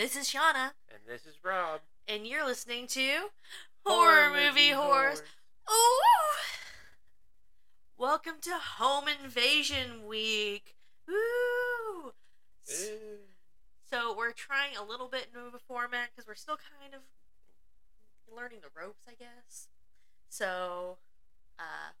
This 0.00 0.16
is 0.16 0.30
Shauna, 0.32 0.70
And 0.88 1.00
this 1.06 1.26
is 1.26 1.34
Rob. 1.44 1.82
and 2.08 2.26
you're 2.26 2.46
listening 2.46 2.86
to 2.86 3.28
Horror, 3.84 4.30
Movie 4.32 4.70
Horrors. 4.70 5.22
Ooh! 5.70 6.38
Welcome 7.98 8.36
to 8.40 8.54
Home 8.78 9.04
Invasion 9.22 10.06
Week. 10.06 10.74
Ooh! 11.10 12.12
Ooh. 12.72 13.18
So 13.90 14.16
we're 14.16 14.32
trying 14.32 14.74
a 14.74 14.82
little 14.82 15.06
bit 15.06 15.34
new 15.34 15.50
format 15.68 16.08
because 16.16 16.26
we're 16.26 16.34
still 16.34 16.56
kind 16.56 16.94
of 16.94 17.02
learning 18.34 18.60
the 18.62 18.70
ropes, 18.74 19.02
I 19.06 19.12
guess. 19.18 19.68
So, 20.30 20.96
uh, 21.58 21.92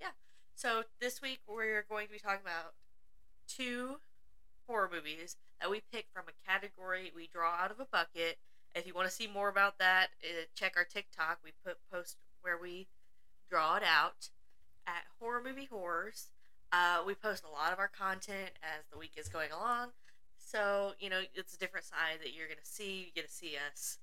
yeah. 0.00 0.12
So 0.54 0.84
this 0.98 1.20
week 1.20 1.40
we're 1.46 1.84
going 1.90 2.06
to 2.06 2.12
be 2.14 2.18
talking 2.18 2.40
about 2.42 2.72
two 3.46 3.96
horror 4.66 4.88
movies 4.90 5.36
that 5.60 5.70
we 5.70 5.82
pick 5.92 6.06
from 6.12 6.24
a 6.28 6.50
category 6.50 7.12
we 7.14 7.28
draw 7.32 7.54
out 7.54 7.70
of 7.70 7.80
a 7.80 7.86
bucket. 7.90 8.38
If 8.74 8.86
you 8.86 8.94
want 8.94 9.08
to 9.08 9.14
see 9.14 9.26
more 9.26 9.48
about 9.48 9.78
that, 9.78 10.08
uh, 10.22 10.44
check 10.54 10.74
our 10.76 10.84
TikTok. 10.84 11.38
We 11.42 11.52
put 11.64 11.78
post 11.92 12.16
where 12.42 12.58
we 12.58 12.86
draw 13.50 13.76
it 13.76 13.82
out 13.82 14.28
at 14.86 15.04
Horror 15.18 15.42
Movie 15.44 15.68
Horrors. 15.70 16.28
Uh, 16.70 16.98
we 17.06 17.14
post 17.14 17.44
a 17.44 17.50
lot 17.50 17.72
of 17.72 17.78
our 17.78 17.88
content 17.88 18.50
as 18.62 18.84
the 18.92 18.98
week 18.98 19.12
is 19.16 19.28
going 19.28 19.50
along. 19.50 19.88
So, 20.36 20.92
you 21.00 21.10
know, 21.10 21.20
it's 21.34 21.54
a 21.54 21.58
different 21.58 21.86
side 21.86 22.18
that 22.22 22.34
you're 22.34 22.46
going 22.46 22.58
to 22.62 22.70
see. 22.70 23.06
You 23.06 23.12
get 23.14 23.28
to 23.28 23.34
see 23.34 23.52
us 23.70 23.98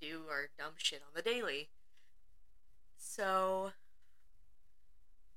do 0.00 0.22
our 0.30 0.48
dumb 0.58 0.74
shit 0.76 1.00
on 1.00 1.12
the 1.14 1.22
daily. 1.22 1.68
So, 2.96 3.72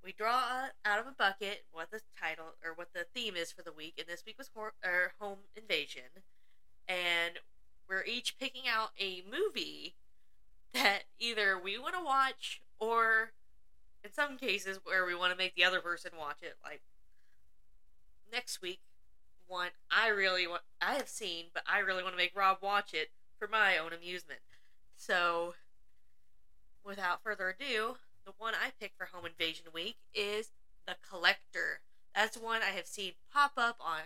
we 0.04 0.12
draw 0.12 0.70
out 0.86 1.00
of 1.00 1.08
a 1.08 1.12
bucket 1.12 1.66
what 1.72 1.92
the 1.92 2.02
title 2.20 2.56
or 2.64 2.74
what 2.74 2.94
the 2.94 3.06
theme 3.14 3.36
is 3.36 3.52
for 3.52 3.62
the 3.62 3.72
week, 3.72 3.96
and 3.98 4.08
this 4.08 4.24
week 4.26 4.38
was 4.38 4.50
hor- 4.54 4.74
or 4.84 5.14
home 5.20 5.40
invasion. 5.56 6.24
And 6.88 7.40
we're 7.88 8.04
each 8.04 8.40
picking 8.40 8.68
out 8.68 8.92
a 9.00 9.24
movie 9.30 9.96
that 10.74 11.04
either 11.20 11.60
we 11.62 11.78
want 11.78 11.96
to 11.96 12.04
watch 12.04 12.62
or 12.80 13.32
in 14.04 14.12
some 14.12 14.38
cases 14.38 14.80
where 14.84 15.06
we 15.06 15.16
want 15.16 15.32
to 15.32 15.38
make 15.38 15.56
the 15.56 15.64
other 15.64 15.82
person 15.82 16.12
watch 16.18 16.38
it 16.42 16.56
like 16.64 16.82
next 18.32 18.62
week 18.62 18.80
one 19.48 19.70
I 19.92 20.08
really 20.08 20.48
want 20.48 20.62
I 20.82 20.94
have 20.94 21.10
seen 21.10 21.46
but 21.54 21.64
I 21.72 21.80
really 21.80 22.02
want 22.02 22.14
to 22.14 22.18
make 22.18 22.36
Rob 22.36 22.60
watch 22.62 22.94
it 22.94 23.12
for 23.38 23.48
my 23.48 23.78
own 23.78 23.92
amusement. 23.92 24.40
So 24.96 25.56
without 26.86 27.24
further 27.24 27.50
ado, 27.50 27.98
the 28.26 28.34
one 28.38 28.54
I 28.54 28.72
picked 28.80 28.98
for 28.98 29.06
Home 29.06 29.26
Invasion 29.26 29.66
Week 29.74 29.98
is 30.14 30.52
The 30.86 30.96
Collector. 31.08 31.82
That's 32.16 32.38
one 32.38 32.62
I 32.62 32.76
have 32.76 32.86
seen 32.86 33.14
pop 33.34 33.54
up 33.58 33.78
on 33.80 34.02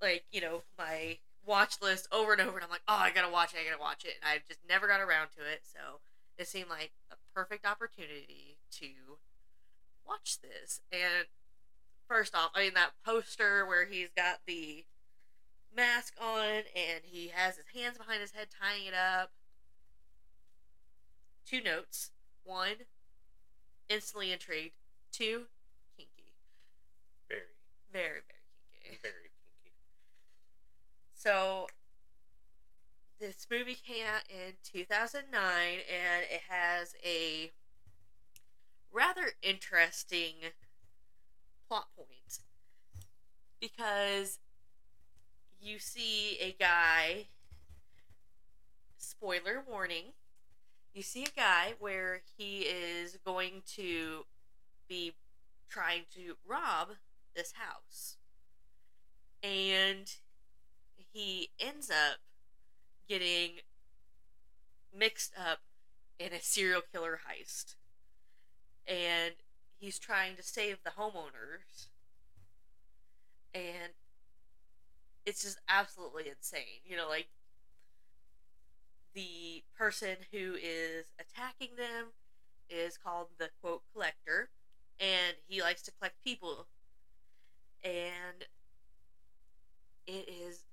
like, 0.00 0.24
you 0.32 0.40
know, 0.40 0.62
my 0.78 1.18
watch 1.46 1.76
list 1.82 2.08
over 2.10 2.32
and 2.32 2.40
over 2.40 2.56
and 2.56 2.64
I'm 2.64 2.70
like, 2.70 2.82
"Oh, 2.88 2.96
I 2.96 3.10
got 3.10 3.26
to 3.26 3.32
watch 3.32 3.52
it. 3.52 3.58
I 3.60 3.70
got 3.70 3.76
to 3.76 3.82
watch 3.82 4.04
it." 4.04 4.14
And 4.20 4.30
I've 4.30 4.46
just 4.48 4.60
never 4.66 4.86
got 4.88 5.00
around 5.00 5.28
to 5.36 5.42
it. 5.42 5.62
So, 5.64 6.00
it 6.38 6.48
seemed 6.48 6.70
like 6.70 6.92
a 7.10 7.16
perfect 7.34 7.66
opportunity 7.66 8.56
to 8.78 9.18
watch 10.06 10.38
this. 10.40 10.80
And 10.90 11.26
first 12.08 12.34
off, 12.34 12.50
I 12.54 12.60
mean 12.60 12.74
that 12.74 12.92
poster 13.04 13.66
where 13.66 13.86
he's 13.86 14.08
got 14.16 14.40
the 14.46 14.84
mask 15.76 16.14
on 16.20 16.62
and 16.74 17.02
he 17.02 17.28
has 17.34 17.56
his 17.56 17.66
hands 17.74 17.98
behind 17.98 18.20
his 18.20 18.32
head 18.32 18.48
tying 18.60 18.86
it 18.86 18.94
up. 18.94 19.32
Two 21.46 21.60
notes. 21.60 22.10
One, 22.44 22.76
instantly 23.88 24.32
intrigued. 24.32 24.74
Two, 25.10 25.44
kinky. 25.96 26.32
Very, 27.28 27.40
Very, 27.92 28.04
very 28.04 28.20
kinky. 28.82 28.98
very 29.02 29.30
kinky. 29.62 29.72
So, 31.14 31.66
this 33.18 33.46
movie 33.50 33.74
came 33.76 34.04
out 34.06 34.22
in 34.28 34.54
2009 34.62 35.32
and 35.42 36.24
it 36.30 36.42
has 36.48 36.94
a 37.04 37.50
rather 38.92 39.30
interesting 39.42 40.34
plot 41.66 41.88
point 41.96 42.40
because 43.60 44.38
you 45.60 45.78
see 45.78 46.36
a 46.40 46.52
guy 46.52 47.26
spoiler 48.98 49.62
warning 49.66 50.12
you 50.94 51.02
see 51.02 51.24
a 51.24 51.38
guy 51.40 51.74
where 51.78 52.22
he 52.38 52.60
is 52.60 53.18
going 53.24 53.62
to 53.76 54.24
be 54.88 55.12
trying 55.68 56.02
to 56.14 56.36
rob 56.46 56.90
this 57.34 57.52
house 57.52 58.16
and 59.42 60.14
he 61.12 61.50
ends 61.60 61.90
up 61.90 62.18
getting 63.08 63.50
mixed 64.96 65.32
up 65.38 65.58
in 66.18 66.32
a 66.32 66.40
serial 66.40 66.80
killer 66.92 67.20
heist. 67.28 67.74
And 68.86 69.34
he's 69.78 69.98
trying 69.98 70.36
to 70.36 70.42
save 70.42 70.78
the 70.84 70.90
homeowners. 70.90 71.88
And 73.54 73.92
it's 75.26 75.42
just 75.42 75.58
absolutely 75.68 76.28
insane. 76.28 76.82
You 76.84 76.96
know, 76.96 77.08
like 77.08 77.28
the 79.14 79.62
person 79.76 80.16
who 80.32 80.54
is 80.54 81.06
attacking 81.18 81.76
them 81.76 82.12
is 82.68 82.96
called 82.96 83.28
the 83.38 83.50
quote 83.60 83.82
collector, 83.92 84.50
and 84.98 85.36
he 85.46 85.62
likes 85.62 85.82
to 85.82 85.92
collect 85.92 86.22
people. 86.24 86.66
And 87.82 88.46
it 90.06 90.28
is 90.28 90.64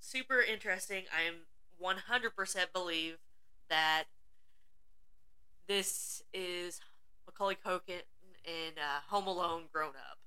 super 0.00 0.40
interesting. 0.40 1.04
I'm 1.12 1.46
100% 1.82 2.72
believe 2.72 3.18
that 3.68 4.04
this 5.66 6.22
is 6.32 6.80
Macaulay 7.26 7.56
Culkin 7.56 8.02
in 8.44 8.72
uh, 8.78 9.00
Home 9.08 9.26
Alone 9.26 9.64
grown 9.72 9.90
up 9.90 10.18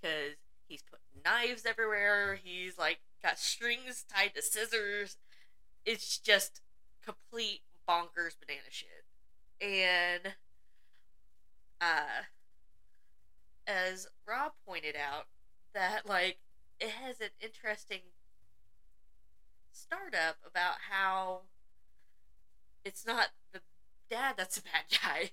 because 0.00 0.36
he's 0.68 0.82
putting 0.82 1.22
knives 1.24 1.66
everywhere. 1.66 2.38
He's 2.42 2.78
like 2.78 2.98
got 3.22 3.38
strings 3.38 4.04
tied 4.08 4.34
to 4.36 4.42
scissors. 4.42 5.16
It's 5.84 6.18
just 6.18 6.60
complete 7.04 7.60
bonkers 7.88 8.36
banana 8.40 8.70
shit. 8.70 9.04
And 9.60 10.34
uh, 11.80 12.24
as 13.66 14.08
Rob 14.26 14.52
pointed 14.66 14.96
out, 14.96 15.26
that 15.74 16.08
like 16.08 16.38
it 16.80 16.90
has 16.90 17.20
an 17.20 17.30
interesting 17.40 18.00
startup 19.72 20.36
about 20.46 20.76
how 20.90 21.40
it's 22.84 23.06
not 23.06 23.28
the 23.52 23.60
dad 24.08 24.34
that's 24.36 24.56
a 24.56 24.62
bad 24.62 24.84
guy. 25.02 25.30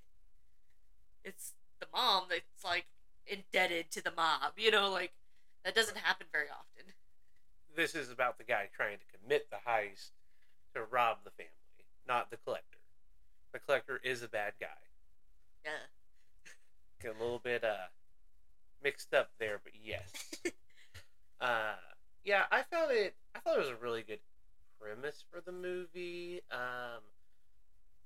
It's 1.24 1.54
the 1.80 1.88
mom 1.94 2.24
that's 2.30 2.64
like 2.66 2.86
indebted 3.28 3.92
to 3.92 4.04
the 4.04 4.12
mob. 4.12 4.54
You 4.58 4.72
know, 4.72 4.90
like 4.90 5.14
that 5.64 5.76
doesn't 5.76 5.98
happen 5.98 6.28
very 6.32 6.48
often. 6.48 6.94
This 7.76 7.96
is 7.96 8.10
about 8.10 8.38
the 8.38 8.44
guy 8.44 8.68
trying 8.76 8.98
to 8.98 9.18
commit 9.18 9.48
the 9.50 9.58
heist 9.70 10.12
to 10.74 10.84
rob 10.84 11.18
the 11.24 11.32
family, 11.32 11.52
not 12.08 12.30
the 12.30 12.38
collector. 12.38 12.80
The 13.54 13.60
collector 13.60 14.00
is 14.04 14.24
a 14.24 14.28
bad 14.28 14.54
guy. 14.60 14.68
Yeah. 15.66 15.72
Get 17.02 17.16
a 17.16 17.24
little 17.24 17.40
bit 17.40 17.64
uh 17.64 17.90
mixed 18.84 19.14
up 19.14 19.30
there, 19.40 19.60
but 19.64 19.74
yes. 19.84 20.12
uh 21.42 21.76
yeah, 22.24 22.44
I 22.52 22.64
found 22.64 22.92
it 22.92 23.16
I 23.36 23.40
thought 23.40 23.58
it 23.58 23.62
was 23.62 23.70
a 23.70 23.76
really 23.76 24.04
good 24.04 24.20
premise 24.80 25.24
for 25.32 25.42
the 25.42 25.52
movie. 25.52 26.42
Um 26.52 27.02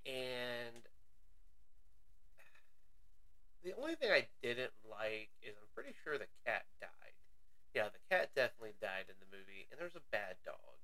and 0.05 0.85
the 3.63 3.73
only 3.81 3.95
thing 3.95 4.11
I 4.11 4.27
didn't 4.41 4.73
like 4.89 5.29
is 5.41 5.57
I'm 5.57 5.69
pretty 5.73 5.97
sure 6.03 6.17
the 6.17 6.29
cat 6.45 6.65
died. 6.79 7.17
Yeah, 7.73 7.89
the 7.89 7.99
cat 8.13 8.29
definitely 8.35 8.77
died 8.79 9.09
in 9.09 9.17
the 9.19 9.27
movie, 9.35 9.67
and 9.67 9.81
there's 9.81 9.97
a 9.97 10.05
bad 10.11 10.37
dog. 10.45 10.77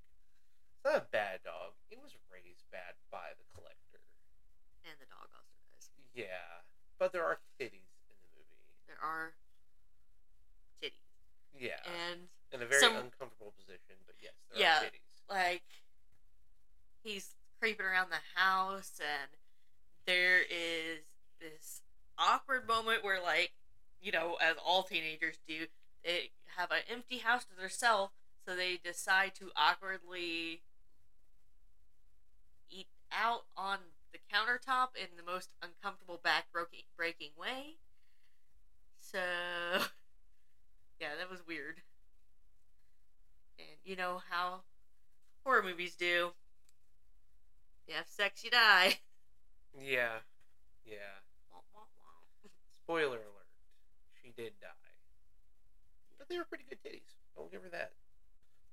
It's 0.81 0.89
not 0.89 0.97
a 0.97 1.05
bad 1.13 1.45
dog. 1.45 1.77
It 1.93 2.01
was 2.01 2.17
raised 2.33 2.65
bad 2.73 2.97
by 3.13 3.37
the 3.37 3.45
collector. 3.53 4.01
And 4.81 4.97
the 4.97 5.05
dog 5.05 5.29
also 5.29 5.53
does. 5.69 5.93
Yeah, 6.17 6.65
but 6.97 7.13
there 7.13 7.21
are 7.23 7.37
titties 7.61 7.93
in 8.09 8.17
the 8.17 8.29
movie. 8.33 8.65
There 8.89 8.97
are 8.97 9.33
titties. 10.81 11.05
Yeah, 11.53 11.77
And 11.85 12.29
in 12.51 12.63
a 12.63 12.65
very 12.65 12.81
some- 12.81 12.95
uncomfortable 12.97 13.53
position, 13.61 13.93
but 14.07 14.15
yes, 14.19 14.33
there 14.49 14.59
Yeah. 14.59 14.81
are 14.81 14.85
titties. 14.89 15.29
like 15.29 15.63
he's 17.03 17.35
creeping 17.59 17.85
around 17.85 18.09
the 18.09 18.21
house 18.33 18.99
and 18.99 19.29
there 20.05 20.41
is 20.41 21.05
this 21.39 21.83
awkward 22.17 22.67
moment 22.67 23.03
where 23.03 23.21
like 23.21 23.53
you 24.01 24.11
know 24.11 24.35
as 24.41 24.57
all 24.57 24.83
teenagers 24.83 25.37
do 25.47 25.67
they 26.03 26.31
have 26.57 26.69
an 26.71 26.81
empty 26.89 27.19
house 27.19 27.45
to 27.45 27.55
themselves 27.55 28.11
so 28.45 28.55
they 28.55 28.75
decide 28.77 29.33
to 29.35 29.51
awkwardly 29.55 30.61
out 33.11 33.45
on 33.57 33.79
the 34.11 34.19
countertop 34.33 34.89
in 34.95 35.07
the 35.17 35.23
most 35.23 35.49
uncomfortable 35.61 36.19
back 36.23 36.45
breaking 36.51 37.31
way 37.39 37.77
so 38.99 39.19
yeah 40.99 41.15
that 41.17 41.29
was 41.29 41.45
weird 41.47 41.81
And 43.57 43.77
you 43.85 43.95
know 43.95 44.21
how 44.29 44.61
horror 45.43 45.63
movies 45.63 45.95
do. 45.95 46.31
You 47.87 47.95
have 47.95 48.07
sex, 48.07 48.43
you 48.43 48.51
die. 48.51 48.99
Yeah, 49.79 50.19
yeah. 50.83 51.23
Wah, 51.49 51.63
wah, 51.73 51.87
wah. 51.95 52.49
Spoiler 52.83 53.23
alert: 53.23 53.47
she 54.21 54.33
did 54.35 54.51
die, 54.59 54.91
but 56.17 56.27
they 56.27 56.37
were 56.37 56.43
pretty 56.43 56.65
good 56.67 56.83
titties. 56.83 57.15
Don't 57.37 57.49
give 57.49 57.63
her 57.63 57.69
that. 57.69 57.93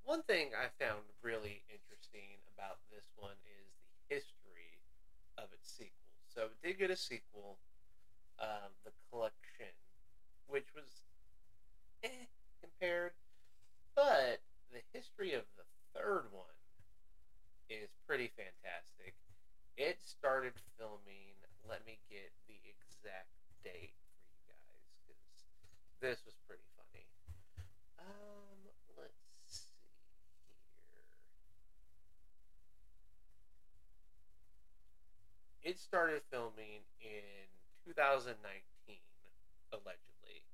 One 0.03 0.23
thing 0.25 0.51
I 0.59 0.75
found 0.83 1.07
really 1.23 1.63
interesting 1.71 2.43
about 2.53 2.79
this 2.91 3.07
one 3.15 3.39
is 3.47 3.68
of 5.39 5.49
its 5.55 5.71
sequel. 5.71 5.95
So 6.27 6.51
it 6.51 6.59
did 6.63 6.79
get 6.79 6.91
a 6.91 6.97
sequel, 6.97 7.57
um, 8.43 8.75
the 8.85 8.91
collection, 9.11 9.73
which 10.47 10.67
was 10.75 11.07
eh, 12.03 12.27
compared, 12.61 13.13
but 13.95 14.43
the 14.71 14.83
history 14.93 15.33
of 15.33 15.43
the 15.57 15.65
third 15.95 16.27
one 16.31 16.59
is 17.71 17.89
pretty 18.07 18.31
fantastic. 18.37 19.15
It 19.77 19.99
started 20.03 20.53
filming. 20.79 21.37
Let 21.69 21.85
me 21.87 21.99
get 22.11 22.33
the 22.49 22.59
exact 22.65 23.29
date 23.63 23.93
for 24.09 24.25
you 24.25 24.41
guys 24.49 24.89
because 25.05 25.21
this 26.01 26.19
was 26.25 26.35
pretty 26.49 26.65
funny. 26.75 27.05
Um, 28.01 28.59
let's 28.97 29.13
see 29.45 29.77
here. 30.91 31.05
It 35.63 35.78
started 35.89 36.21
filming 36.31 36.85
in 37.01 37.49
2019, 37.89 38.37
allegedly, 39.73 40.45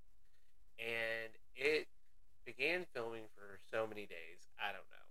and 0.78 1.34
it 1.58 1.90
began 2.46 2.86
filming 2.94 3.26
for 3.34 3.58
so 3.70 3.86
many 3.86 4.06
days. 4.06 4.46
I 4.62 4.70
don't 4.70 4.86
know. 4.94 5.08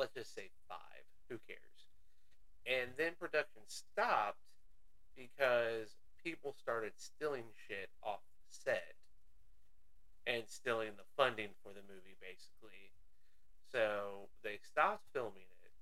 Let's 0.00 0.14
just 0.14 0.34
say 0.34 0.48
five. 0.68 1.04
Who 1.28 1.36
cares? 1.46 1.60
And 2.64 2.90
then 2.96 3.12
production 3.20 3.60
stopped 3.68 4.40
because 5.12 5.96
people 6.24 6.54
started 6.56 6.92
stealing 6.96 7.52
shit 7.68 7.90
off 8.02 8.24
set 8.48 8.96
and 10.26 10.44
stealing 10.46 10.96
the 10.96 11.08
funding 11.16 11.52
for 11.62 11.76
the 11.76 11.84
movie, 11.84 12.16
basically. 12.20 12.92
So 13.72 14.28
they 14.42 14.58
stopped 14.64 15.04
filming 15.12 15.48
it. 15.64 15.74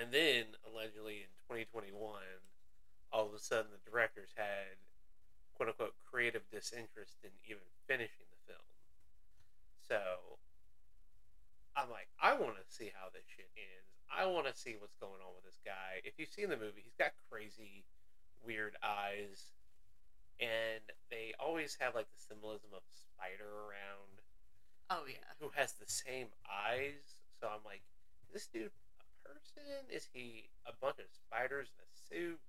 And 0.00 0.12
then, 0.12 0.56
allegedly 0.68 1.24
in 1.24 1.32
2021, 1.48 1.96
all 3.12 3.26
of 3.26 3.34
a 3.34 3.38
sudden 3.38 3.70
the 3.72 3.90
directors 3.90 4.30
had 4.36 4.78
quote 5.54 5.68
unquote 5.68 5.94
creative 6.10 6.42
disinterest 6.50 7.18
in 7.24 7.30
even 7.44 7.62
finishing 7.86 8.26
the 8.30 8.52
film. 8.52 8.68
So 9.88 10.38
I'm 11.76 11.90
like, 11.90 12.08
I 12.20 12.34
want 12.34 12.56
to 12.56 12.66
see 12.68 12.90
how 12.94 13.08
this 13.12 13.24
shit 13.26 13.50
ends. 13.56 13.90
I 14.10 14.26
want 14.26 14.46
to 14.46 14.54
see 14.56 14.74
what's 14.78 14.96
going 14.98 15.22
on 15.22 15.34
with 15.34 15.44
this 15.44 15.60
guy. 15.64 16.02
If 16.04 16.14
you've 16.18 16.30
seen 16.32 16.48
the 16.50 16.56
movie, 16.58 16.82
he's 16.82 16.98
got 16.98 17.12
crazy, 17.30 17.84
weird 18.42 18.74
eyes, 18.82 19.54
and 20.40 20.82
they 21.10 21.32
always 21.38 21.76
have 21.80 21.94
like 21.94 22.10
the 22.10 22.18
symbolism 22.18 22.70
of 22.74 22.82
spider 22.90 23.46
around 23.68 24.18
Oh 24.90 25.06
yeah. 25.06 25.22
who 25.38 25.50
has 25.54 25.72
the 25.78 25.86
same 25.86 26.26
eyes. 26.50 27.14
So 27.40 27.46
I'm 27.46 27.62
like, 27.64 27.82
is 28.26 28.32
this 28.34 28.46
dude 28.46 28.74
a 28.98 29.28
person? 29.28 29.86
Is 29.88 30.08
he 30.12 30.50
a 30.66 30.72
bunch 30.80 30.98
of 30.98 31.06
spiders 31.14 31.68
in 31.78 31.84
a 31.86 31.90
suit? 32.10 32.40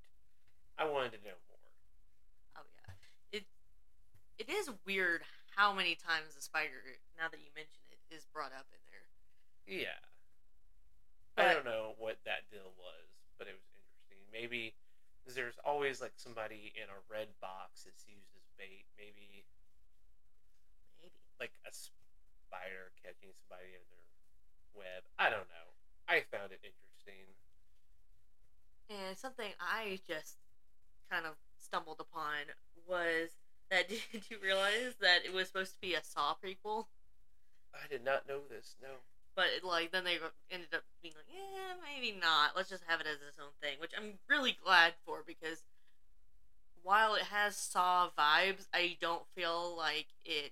I 0.77 0.85
wanted 0.89 1.11
to 1.13 1.21
know 1.23 1.37
more. 1.49 1.69
Oh 2.57 2.65
yeah. 2.65 2.93
It 3.39 3.45
it 4.37 4.49
is 4.49 4.69
weird 4.85 5.21
how 5.55 5.73
many 5.73 5.95
times 5.95 6.33
the 6.35 6.41
spider, 6.41 6.79
now 7.19 7.27
that 7.29 7.39
you 7.39 7.51
mention 7.55 7.83
it, 7.91 7.99
is 8.13 8.25
brought 8.33 8.55
up 8.55 8.65
in 8.71 8.81
there. 8.89 9.07
Yeah. 9.67 9.99
But- 11.35 11.45
I 11.47 11.53
don't 11.53 11.65
know 11.65 11.95
what 11.99 12.17
that 12.25 12.49
deal 12.51 12.71
was, 12.79 13.07
but 13.37 13.47
it 13.47 13.55
was 13.55 13.67
interesting. 13.75 14.19
Maybe 14.31 14.73
there's 15.27 15.59
always 15.63 16.01
like 16.01 16.13
somebody 16.17 16.73
in 16.75 16.89
a 16.89 16.99
red 17.07 17.29
box 17.39 17.83
that's 17.85 18.03
used 18.09 18.33
as 18.35 18.43
bait. 18.57 18.83
Maybe 18.97 19.45
Maybe. 20.99 21.13
like 21.39 21.53
a 21.63 21.71
spider 21.71 22.91
catching 22.99 23.31
somebody 23.37 23.71
in 23.77 23.83
their 23.93 24.07
web. 24.75 25.05
I 25.19 25.29
don't 25.29 25.47
know. 25.47 25.67
I 26.09 26.25
found 26.27 26.51
it 26.51 26.59
interesting. 26.65 27.29
And 28.89 29.15
something 29.15 29.53
I 29.61 29.99
just 30.03 30.40
kind 31.11 31.25
of 31.25 31.33
stumbled 31.59 31.99
upon 31.99 32.47
was 32.87 33.29
that 33.69 33.89
did 34.11 34.23
you 34.29 34.37
realize 34.41 34.95
that 35.01 35.25
it 35.25 35.33
was 35.33 35.47
supposed 35.47 35.73
to 35.73 35.81
be 35.81 35.93
a 35.93 36.03
Saw 36.03 36.33
prequel? 36.33 36.85
I 37.73 37.87
did 37.89 38.03
not 38.03 38.27
know 38.27 38.39
this. 38.49 38.75
No. 38.81 38.89
But 39.35 39.45
it, 39.57 39.63
like 39.63 39.91
then 39.91 40.03
they 40.03 40.17
ended 40.49 40.73
up 40.73 40.83
being 41.01 41.13
like, 41.15 41.25
yeah, 41.33 41.75
maybe 41.81 42.17
not. 42.19 42.51
Let's 42.55 42.69
just 42.69 42.83
have 42.87 42.99
it 42.99 43.07
as 43.07 43.17
its 43.27 43.39
own 43.39 43.51
thing, 43.61 43.79
which 43.79 43.91
I'm 43.97 44.19
really 44.29 44.57
glad 44.63 44.93
for 45.05 45.23
because 45.25 45.63
while 46.83 47.15
it 47.15 47.23
has 47.23 47.55
Saw 47.55 48.09
vibes, 48.17 48.67
I 48.73 48.97
don't 48.99 49.23
feel 49.35 49.75
like 49.77 50.07
it 50.25 50.51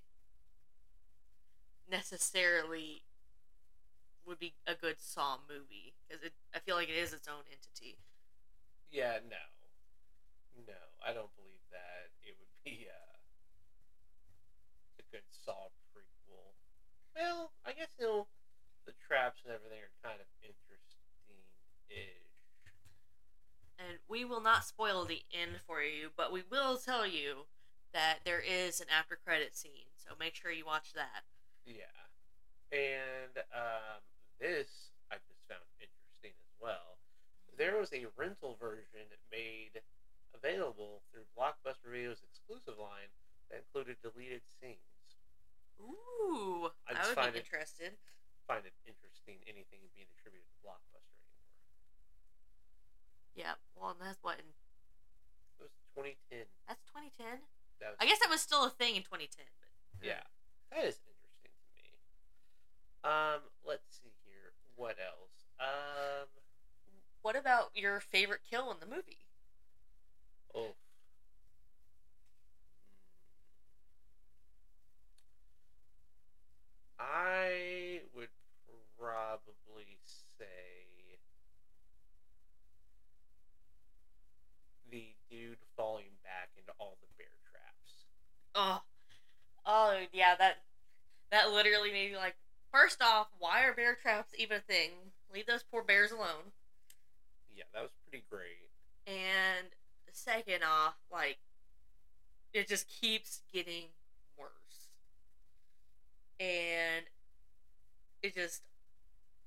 necessarily 1.91 3.03
would 4.25 4.39
be 4.39 4.53
a 4.65 4.75
good 4.75 4.99
Saw 4.99 5.37
movie 5.49 5.93
because 6.07 6.23
it. 6.23 6.33
I 6.55 6.59
feel 6.59 6.75
like 6.75 6.89
it 6.89 6.97
is 6.97 7.13
its 7.13 7.27
own 7.27 7.43
entity. 7.51 7.97
Yeah, 8.91 9.17
no. 9.29 9.37
No, 10.67 10.81
I 11.05 11.13
don't 11.13 11.31
believe 11.35 11.63
that 11.71 12.11
it 12.23 12.35
would 12.39 12.55
be 12.63 12.87
uh, 12.89 13.15
a 14.99 15.03
good 15.11 15.23
Saw 15.31 15.69
prequel. 15.95 16.53
Well, 17.15 17.51
I 17.65 17.71
guess, 17.71 17.89
you 17.99 18.05
know, 18.05 18.27
the 18.85 18.93
traps 19.07 19.41
and 19.45 19.53
everything 19.53 19.79
are 19.79 19.93
kind 20.03 20.19
of 20.19 20.27
interesting-ish. 20.41 21.95
And 23.79 23.99
we 24.09 24.25
will 24.25 24.41
not 24.41 24.65
spoil 24.65 25.05
the 25.05 25.23
end 25.31 25.61
for 25.65 25.81
you, 25.81 26.09
but 26.17 26.31
we 26.33 26.43
will 26.49 26.77
tell 26.77 27.07
you 27.07 27.47
that 27.93 28.19
there 28.25 28.41
is 28.41 28.81
an 28.81 28.87
after 28.91 29.15
credit 29.15 29.55
scene. 29.55 29.87
So 29.95 30.15
make 30.19 30.35
sure 30.35 30.51
you 30.51 30.65
watch 30.65 30.93
that. 30.93 31.23
Yeah. 31.65 31.95
And 32.71 33.37
um, 33.55 34.03
this 34.39 34.91
I 35.09 35.15
just 35.15 35.41
found 35.47 35.63
interesting 35.79 36.35
as 36.37 36.53
well. 36.61 36.97
There 37.57 37.77
was 37.79 37.91
a 37.93 38.07
rental 38.17 38.57
version 38.59 39.07
made 39.31 39.81
available 40.35 41.01
through 41.11 41.25
Blockbuster 41.37 41.89
Video's 41.91 42.21
exclusive 42.23 42.77
line 42.79 43.09
that 43.51 43.63
included 43.65 43.97
deleted 44.01 44.41
scenes. 44.45 44.77
Ooh, 45.81 46.69
I 46.87 46.93
I, 46.95 47.07
would 47.07 47.15
find 47.15 47.33
be 47.33 47.39
it- 47.39 47.45
interested. 47.47 47.95
Find 48.47 48.65
it 48.65 48.73
interesting 48.85 49.37
anything 49.45 49.85
being 49.93 50.09
attributed 50.17 50.49
to 50.49 50.57
Blockbuster 50.65 51.13
anymore. 51.21 51.53
Yeah, 53.37 53.55
well, 53.77 53.91
and 53.93 54.01
that's 54.01 54.19
what 54.25 54.41
in, 54.41 54.49
It 55.61 55.69
was 55.69 55.73
2010. 55.95 56.49
that's 56.67 56.81
2010. 56.89 57.45
That 57.79 57.93
was, 57.95 57.97
I 58.01 58.05
guess 58.09 58.19
that 58.19 58.29
was 58.29 58.41
still 58.41 58.65
a 58.65 58.73
thing 58.73 58.97
in 58.97 59.03
2010, 59.05 59.45
but 59.61 59.69
Yeah, 60.03 60.25
that 60.73 60.83
is 60.83 60.97
interesting 61.05 61.53
to 61.53 61.69
me. 61.77 61.93
Um, 63.05 63.41
let's 63.63 63.85
see 64.01 64.11
here. 64.25 64.57
What 64.75 64.97
else? 64.99 65.45
Um, 65.61 66.27
What 67.21 67.35
about 67.37 67.69
your 67.77 67.99
favorite 68.01 68.41
kill 68.49 68.71
in 68.71 68.79
the 68.81 68.89
movie? 68.89 69.28
Oh. 70.55 70.61
Hmm. 70.61 70.71
I 76.99 78.01
would 78.15 78.27
probably 78.99 79.97
say 80.37 80.45
the 84.91 85.13
dude 85.29 85.57
falling 85.77 86.11
back 86.23 86.49
into 86.57 86.71
all 86.79 86.97
the 87.01 87.07
bear 87.17 87.27
traps. 87.51 88.05
Oh, 88.55 88.81
oh 89.65 90.05
yeah, 90.11 90.35
that 90.37 90.57
that 91.31 91.51
literally 91.51 91.91
made 91.91 92.11
me 92.11 92.17
like. 92.17 92.35
First 92.71 93.01
off, 93.01 93.27
why 93.39 93.63
are 93.63 93.73
bear 93.73 93.95
traps 93.95 94.33
even 94.37 94.57
a 94.57 94.59
thing? 94.59 94.91
Leave 95.33 95.47
those 95.47 95.63
poor 95.63 95.81
bears 95.81 96.11
alone. 96.11 96.53
Yeah, 97.55 97.63
that 97.73 97.81
was 97.81 97.91
pretty 98.07 98.23
great. 98.29 98.69
And 99.07 99.67
second 100.29 100.63
off, 100.63 100.95
like, 101.11 101.37
it 102.53 102.67
just 102.67 102.87
keeps 102.87 103.41
getting 103.53 103.85
worse. 104.37 104.89
And 106.39 107.05
it 108.21 108.35
just 108.35 108.61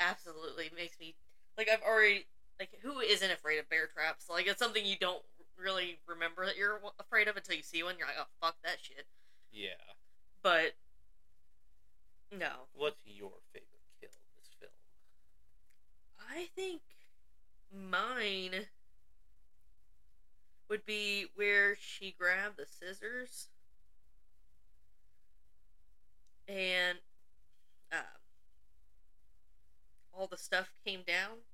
absolutely 0.00 0.70
makes 0.76 0.98
me 0.98 1.14
like 1.56 1.68
I've 1.72 1.82
already 1.82 2.26
like 2.58 2.70
who 2.82 3.00
isn't 3.00 3.30
afraid 3.30 3.58
of 3.58 3.68
bear 3.68 3.86
traps? 3.86 4.26
Like 4.28 4.46
it's 4.46 4.58
something 4.58 4.84
you 4.84 4.96
don't 5.00 5.22
really 5.58 5.98
remember 6.06 6.46
that 6.46 6.56
you're 6.56 6.80
afraid 6.98 7.28
of 7.28 7.36
until 7.36 7.56
you 7.56 7.62
see 7.62 7.82
one. 7.82 7.94
You're 7.98 8.08
like, 8.08 8.16
oh 8.18 8.26
fuck 8.40 8.56
that 8.64 8.78
shit. 8.80 9.06
Yeah. 9.52 9.70
But 10.42 10.72
no, 12.36 12.66
What's 12.74 13.00
your 13.04 13.32
favorite 13.52 13.68
kill 14.00 14.10
in 14.10 14.32
this 14.36 14.48
film? 14.58 14.72
I 16.30 16.48
think 16.56 16.80
mine 17.72 18.66
would 20.72 20.86
be 20.86 21.26
where 21.34 21.76
she 21.78 22.14
grabbed 22.18 22.56
the 22.56 22.64
scissors 22.64 23.48
and 26.48 26.96
um, 27.92 27.98
all 30.14 30.26
the 30.26 30.38
stuff 30.38 30.72
came 30.82 31.00
down. 31.06 31.44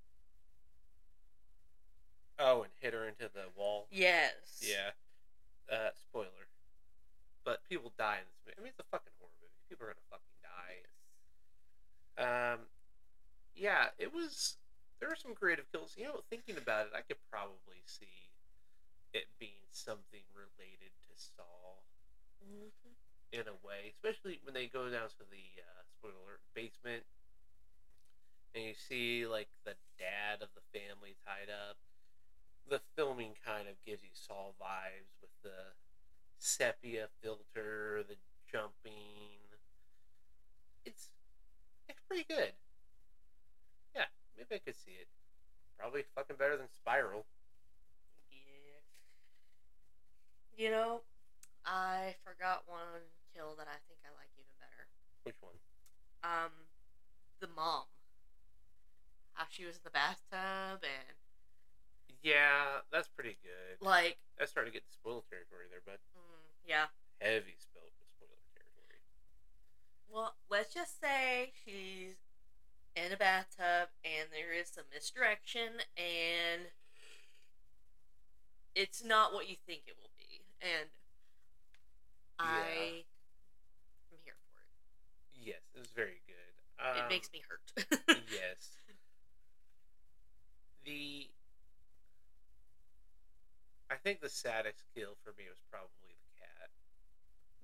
Oh, 2.38 2.62
and 2.62 2.70
hit 2.78 2.94
her 2.94 3.08
into 3.08 3.24
the 3.34 3.50
wall. 3.56 3.88
Yes. 3.90 4.62
Yeah. 4.62 4.90
Uh, 5.68 5.90
spoiler. 6.00 6.46
But 7.44 7.68
people 7.68 7.92
die 7.98 8.18
in 8.18 8.24
this 8.30 8.38
movie. 8.46 8.54
I 8.56 8.62
mean, 8.62 8.70
it's 8.70 8.78
a 8.78 8.88
fucking 8.88 9.14
horror 9.18 9.32
movie. 9.42 9.50
People 9.68 9.86
are 9.86 9.94
gonna 9.94 10.06
fucking 10.10 10.38
die. 10.44 10.76
Yes. 12.16 12.54
Um, 12.54 12.60
yeah, 13.56 13.86
it 13.98 14.14
was. 14.14 14.58
There 15.00 15.08
were 15.08 15.16
some 15.16 15.34
creative 15.34 15.64
kills. 15.72 15.96
You 15.98 16.04
know, 16.04 16.20
thinking 16.30 16.56
about 16.56 16.86
it, 16.86 16.92
I 16.94 17.00
could 17.00 17.18
probably 17.32 17.82
see 17.84 18.28
it 19.12 19.26
being 19.38 19.66
something 19.70 20.24
related 20.34 20.92
to 21.08 21.12
Saw 21.16 21.76
Mhm. 22.44 22.70
in 23.32 23.48
a 23.48 23.54
way, 23.66 23.88
especially 23.88 24.40
when 24.42 24.54
they 24.54 24.68
go 24.68 24.88
down 24.90 25.08
to 25.10 25.24
the 25.30 25.62
uh, 25.62 25.82
spoiler 25.84 26.14
alert 26.24 26.40
basement, 26.54 27.04
and 28.54 28.64
you 28.64 28.74
see 28.74 29.26
like 29.26 29.48
the 29.64 29.76
dad 29.98 30.42
of 30.42 30.48
the 30.54 30.78
family 30.78 31.16
tied 31.24 31.50
up. 31.50 31.76
The 32.68 32.80
filming 32.96 33.34
kind 33.44 33.68
of 33.68 33.82
gives 33.84 34.02
you 34.02 34.10
Saw 34.12 34.52
vibes 34.60 35.16
with 35.20 35.30
the 35.42 35.74
sepia 36.38 37.08
filter, 37.22 38.04
the 38.08 38.16
jumping. 38.50 39.40
It's 40.84 41.10
it's 41.88 42.00
pretty 42.08 42.24
good. 42.24 42.52
Yeah, 43.94 44.06
maybe 44.36 44.54
I 44.56 44.58
could 44.58 44.76
see 44.76 44.92
it. 44.92 45.08
Probably 45.78 46.02
fucking 46.14 46.36
better 46.36 46.56
than 46.56 46.68
Spiral. 46.70 47.26
Yeah. 48.30 48.80
You 50.58 50.74
know, 50.74 51.02
I 51.64 52.18
forgot 52.26 52.66
one 52.66 53.06
kill 53.30 53.54
that 53.62 53.70
I 53.70 53.78
think 53.86 54.02
I 54.02 54.10
like 54.18 54.26
even 54.34 54.50
better. 54.58 54.90
Which 55.22 55.38
one? 55.38 55.54
Um, 56.26 56.50
the 57.38 57.46
mom. 57.54 57.86
How 59.34 59.46
she 59.48 59.64
was 59.64 59.76
in 59.78 59.86
the 59.86 59.94
bathtub 59.94 60.82
and 60.82 61.14
Yeah, 62.26 62.82
that's 62.90 63.06
pretty 63.06 63.38
good. 63.46 63.78
like, 63.78 64.18
That's 64.36 64.50
starting 64.50 64.72
to 64.72 64.76
get 64.76 64.82
to 64.82 64.92
spoiler 64.92 65.22
territory 65.30 65.70
there, 65.70 65.78
but 65.86 66.02
mm, 66.18 66.42
yeah. 66.66 66.90
heavy 67.22 67.54
spoil 67.54 67.86
spoiler 68.18 68.42
territory. 68.50 68.98
Well, 70.10 70.34
let's 70.50 70.74
just 70.74 70.98
say 71.00 71.52
she's 71.54 72.18
in 72.96 73.12
a 73.12 73.16
bathtub 73.16 73.94
and 74.02 74.26
there 74.34 74.50
is 74.50 74.66
some 74.74 74.90
misdirection 74.92 75.86
and 75.94 76.74
it's 78.74 79.04
not 79.04 79.32
what 79.32 79.48
you 79.48 79.54
think 79.64 79.82
it 79.86 79.94
will 79.94 80.02
be. 80.02 80.07
And 80.60 80.88
I 82.38 83.04
am 84.10 84.18
here 84.24 84.36
for 84.50 84.58
it. 84.62 84.70
Yes, 85.34 85.62
it 85.74 85.78
was 85.78 85.90
very 85.94 86.20
good. 86.26 86.54
Um, 86.78 87.04
it 87.04 87.08
makes 87.10 87.30
me 87.32 87.42
hurt. 87.48 87.62
yes. 88.30 88.78
The 90.84 91.28
I 93.90 93.96
think 93.96 94.20
the 94.20 94.28
saddest 94.28 94.84
kill 94.94 95.16
for 95.24 95.32
me 95.38 95.48
was 95.48 95.58
probably 95.72 96.12
the 96.12 96.32
cat. 96.38 96.68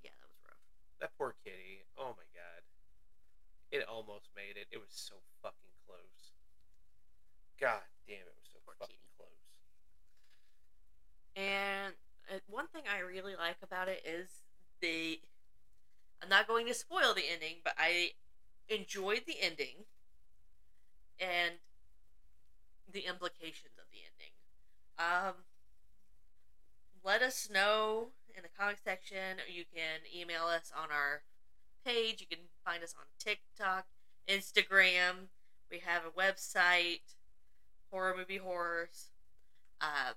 yeah, 0.03 0.09
that 0.19 0.27
was 0.27 0.41
rough. 0.45 0.65
That 0.99 1.11
poor 1.17 1.35
kitty. 1.45 1.85
Oh 1.97 2.15
my 2.17 2.27
god. 2.33 2.61
It 3.71 3.85
almost 3.87 4.29
made 4.35 4.57
it. 4.57 4.67
It 4.71 4.77
was 4.79 4.89
so 4.91 5.15
fucking 5.41 5.73
close. 5.85 6.33
God 7.59 7.85
damn, 8.07 8.25
it 8.25 8.35
was 8.35 8.49
so 8.51 8.59
Poor 8.65 8.75
fucking 8.79 8.95
kitty. 8.95 9.13
close. 9.17 9.43
And 11.35 11.93
one 12.47 12.67
thing 12.67 12.83
I 12.91 12.99
really 12.99 13.35
like 13.35 13.57
about 13.63 13.87
it 13.87 14.03
is 14.05 14.27
the. 14.81 15.19
I'm 16.21 16.29
not 16.29 16.47
going 16.47 16.65
to 16.67 16.73
spoil 16.73 17.13
the 17.13 17.23
ending, 17.31 17.57
but 17.63 17.73
I 17.77 18.11
enjoyed 18.69 19.23
the 19.27 19.35
ending 19.41 19.85
and 21.19 21.55
the 22.91 23.01
implications 23.01 23.77
of 23.77 23.85
the 23.91 23.99
ending. 23.99 24.33
Um, 24.97 25.33
let 27.03 27.21
us 27.21 27.49
know 27.53 28.07
in 28.35 28.43
the 28.43 28.49
comment 28.57 28.79
section. 28.83 29.37
Or 29.37 29.51
you 29.51 29.65
can 29.73 30.01
email 30.15 30.43
us 30.43 30.71
on 30.75 30.89
our 30.91 31.23
page. 31.85 32.21
You 32.21 32.27
can 32.27 32.45
find 32.63 32.83
us 32.83 32.95
on 32.97 33.05
TikTok, 33.19 33.85
Instagram. 34.27 35.29
We 35.69 35.79
have 35.79 36.03
a 36.05 36.19
website, 36.19 37.15
Horror 37.91 38.15
Movie 38.17 38.37
Horrors. 38.37 39.09
Uh, 39.81 40.13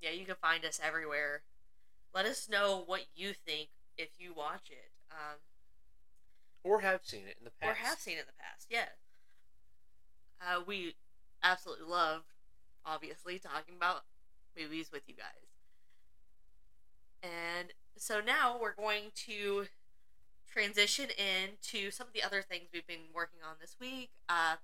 yeah, 0.00 0.10
you 0.10 0.24
can 0.24 0.36
find 0.36 0.64
us 0.64 0.80
everywhere. 0.82 1.42
Let 2.14 2.26
us 2.26 2.48
know 2.48 2.82
what 2.86 3.06
you 3.14 3.32
think 3.32 3.68
if 3.96 4.08
you 4.18 4.32
watch 4.34 4.70
it. 4.70 4.90
Um, 5.10 5.38
Or 6.64 6.80
have 6.80 7.00
seen 7.04 7.22
it 7.28 7.36
in 7.38 7.44
the 7.44 7.50
past. 7.50 7.70
or 7.70 7.74
have 7.84 7.98
seen 7.98 8.16
it 8.16 8.20
in 8.20 8.26
the 8.26 8.42
past. 8.42 8.66
Yeah. 8.70 8.86
Uh, 10.40 10.62
we 10.66 10.94
absolutely 11.42 11.86
love, 11.86 12.22
obviously, 12.86 13.38
talking 13.38 13.74
about 13.76 14.04
movies 14.56 14.90
with 14.92 15.02
you 15.06 15.14
guys. 15.14 15.48
And 17.22 17.72
so 17.96 18.20
now 18.20 18.56
we're 18.60 18.74
going 18.74 19.10
to 19.26 19.66
transition 20.50 21.08
into 21.10 21.90
some 21.90 22.06
of 22.06 22.12
the 22.12 22.22
other 22.22 22.42
things 22.42 22.68
we've 22.72 22.86
been 22.86 23.10
working 23.14 23.40
on 23.48 23.56
this 23.60 23.76
week 23.80 24.10
uh, 24.28 24.56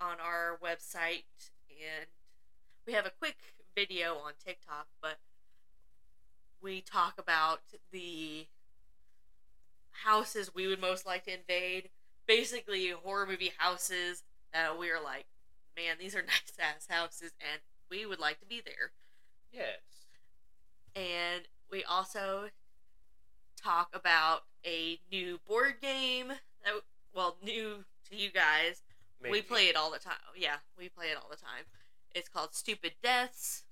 on 0.00 0.16
our 0.20 0.58
website. 0.62 1.24
And 1.70 2.06
we 2.86 2.92
have 2.92 3.06
a 3.06 3.12
quick 3.18 3.36
video 3.74 4.14
on 4.14 4.32
TikTok, 4.44 4.86
but 5.00 5.18
we 6.62 6.80
talk 6.80 7.18
about 7.18 7.60
the 7.90 8.46
houses 10.04 10.54
we 10.54 10.66
would 10.66 10.80
most 10.80 11.06
like 11.06 11.24
to 11.24 11.34
invade. 11.34 11.90
Basically, 12.26 12.90
horror 12.90 13.26
movie 13.26 13.52
houses 13.58 14.22
that 14.52 14.78
we 14.78 14.90
are 14.90 15.02
like, 15.02 15.26
man, 15.76 15.96
these 15.98 16.14
are 16.14 16.22
nice 16.22 16.52
ass 16.58 16.86
houses, 16.88 17.32
and 17.40 17.60
we 17.90 18.06
would 18.06 18.20
like 18.20 18.40
to 18.40 18.46
be 18.46 18.60
there. 18.64 18.92
Yes. 19.52 19.80
And 20.94 21.48
we 21.70 21.84
also 21.84 22.48
talk 23.56 23.90
about 23.94 24.42
a 24.64 24.98
new 25.10 25.40
board 25.48 25.74
game 25.80 26.28
that, 26.28 26.74
well, 27.14 27.36
new 27.42 27.84
to 28.10 28.16
you 28.16 28.30
guys. 28.30 28.82
We 29.30 29.40
play 29.40 29.68
it 29.68 29.76
all 29.76 29.92
the 29.92 30.00
time. 30.00 30.14
Yeah, 30.36 30.56
we 30.76 30.88
play 30.88 31.06
it 31.06 31.16
all 31.16 31.28
the 31.30 31.36
time. 31.36 31.64
It's 32.14 32.28
called 32.28 32.54
Stupid 32.54 32.92
Deaths 33.02 33.64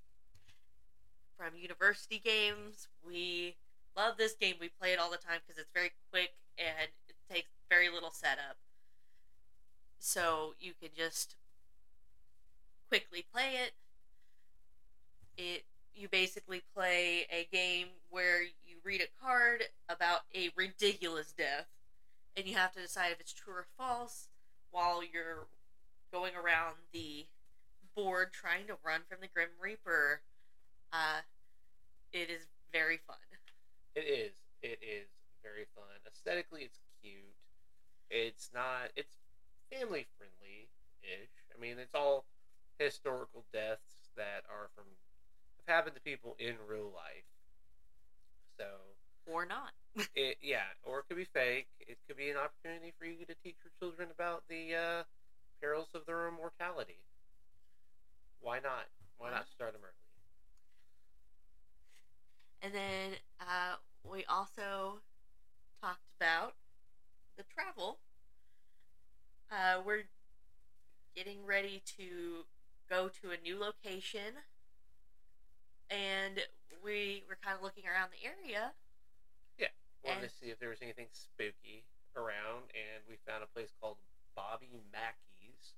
from 1.37 1.55
University 1.55 2.19
Games. 2.23 2.87
We 3.05 3.55
love 3.95 4.17
this 4.17 4.33
game. 4.33 4.55
We 4.59 4.69
play 4.69 4.93
it 4.93 4.99
all 4.99 5.11
the 5.11 5.17
time 5.17 5.39
because 5.45 5.59
it's 5.59 5.71
very 5.73 5.91
quick 6.11 6.33
and 6.57 6.89
it 7.07 7.15
takes 7.31 7.49
very 7.69 7.89
little 7.89 8.11
setup. 8.11 8.57
So 9.99 10.55
you 10.59 10.73
can 10.79 10.89
just 10.95 11.35
quickly 12.89 13.25
play 13.33 13.55
it. 13.63 13.73
It 15.37 15.63
you 15.93 16.07
basically 16.07 16.61
play 16.73 17.27
a 17.31 17.47
game 17.51 17.87
where 18.09 18.41
you 18.41 18.77
read 18.83 19.01
a 19.01 19.23
card 19.23 19.63
about 19.89 20.21
a 20.33 20.49
ridiculous 20.55 21.33
death 21.33 21.67
and 22.35 22.47
you 22.47 22.55
have 22.55 22.71
to 22.73 22.81
decide 22.81 23.11
if 23.11 23.19
it's 23.19 23.33
true 23.33 23.53
or 23.53 23.65
false 23.77 24.29
while 24.71 25.03
you're 25.03 25.47
going 26.11 26.33
around 26.35 26.75
the 26.93 27.25
board 27.95 28.29
trying 28.33 28.67
to 28.67 28.75
run 28.85 29.01
from 29.09 29.19
the 29.21 29.27
Grim 29.27 29.49
Reaper. 29.61 30.21
Uh, 30.93 31.21
it 32.13 32.29
is 32.29 32.47
very 32.71 32.99
fun. 33.07 33.17
It 33.95 34.07
is. 34.07 34.33
It 34.61 34.79
is 34.81 35.07
very 35.43 35.65
fun. 35.75 35.99
Aesthetically, 36.07 36.61
it's 36.63 36.79
cute. 37.01 37.35
It's 38.09 38.49
not. 38.53 38.91
It's 38.95 39.17
family 39.71 40.07
friendly 40.17 40.69
ish. 41.01 41.31
I 41.55 41.59
mean, 41.59 41.79
it's 41.79 41.95
all 41.95 42.25
historical 42.79 43.45
deaths 43.53 44.11
that 44.15 44.43
are 44.49 44.69
from 44.75 44.85
have 45.67 45.75
happened 45.75 45.95
to 45.95 46.01
people 46.01 46.35
in 46.39 46.55
real 46.67 46.91
life. 46.93 47.27
So 48.57 48.65
Or 49.31 49.45
not. 49.45 49.71
it 50.15 50.37
yeah, 50.41 50.71
or 50.83 50.99
it 50.99 51.05
could 51.07 51.17
be 51.17 51.25
fake. 51.25 51.67
It 51.79 51.97
could 52.07 52.17
be 52.17 52.29
an 52.29 52.37
opportunity 52.37 52.93
for 52.97 53.05
you 53.05 53.25
to 53.25 53.35
teach 53.43 53.57
your 53.63 53.71
children 53.79 54.09
about 54.13 54.43
the 54.49 54.75
uh, 54.75 55.03
perils 55.61 55.89
of 55.93 56.05
their 56.05 56.27
immortality. 56.27 56.99
Why 58.41 58.59
not? 58.59 58.87
Why 59.17 59.29
not 59.29 59.47
start 59.47 59.73
them 59.73 59.81
early? 59.83 59.93
And 62.63 62.73
then 62.73 63.17
uh, 63.39 63.75
we 64.09 64.25
also 64.25 65.01
talked 65.81 66.05
about 66.19 66.55
the 67.37 67.43
travel. 67.43 67.99
Uh, 69.51 69.81
we're 69.85 70.03
getting 71.15 71.45
ready 71.45 71.81
to 71.97 72.45
go 72.89 73.09
to 73.21 73.31
a 73.31 73.37
new 73.43 73.59
location, 73.59 74.41
and 75.89 76.39
we 76.83 77.23
were 77.29 77.37
kind 77.43 77.55
of 77.55 77.63
looking 77.63 77.83
around 77.85 78.09
the 78.11 78.25
area. 78.25 78.71
Yeah, 79.57 79.67
wanted 80.03 80.21
And- 80.23 80.29
to 80.29 80.35
see 80.35 80.47
if 80.49 80.59
there 80.59 80.69
was 80.69 80.81
anything 80.81 81.07
spooky 81.11 81.83
around, 82.15 82.71
and 82.73 83.03
we 83.07 83.17
found 83.27 83.43
a 83.43 83.47
place 83.47 83.69
called 83.79 83.97
Bobby 84.35 84.69
Mackey's, 84.91 85.73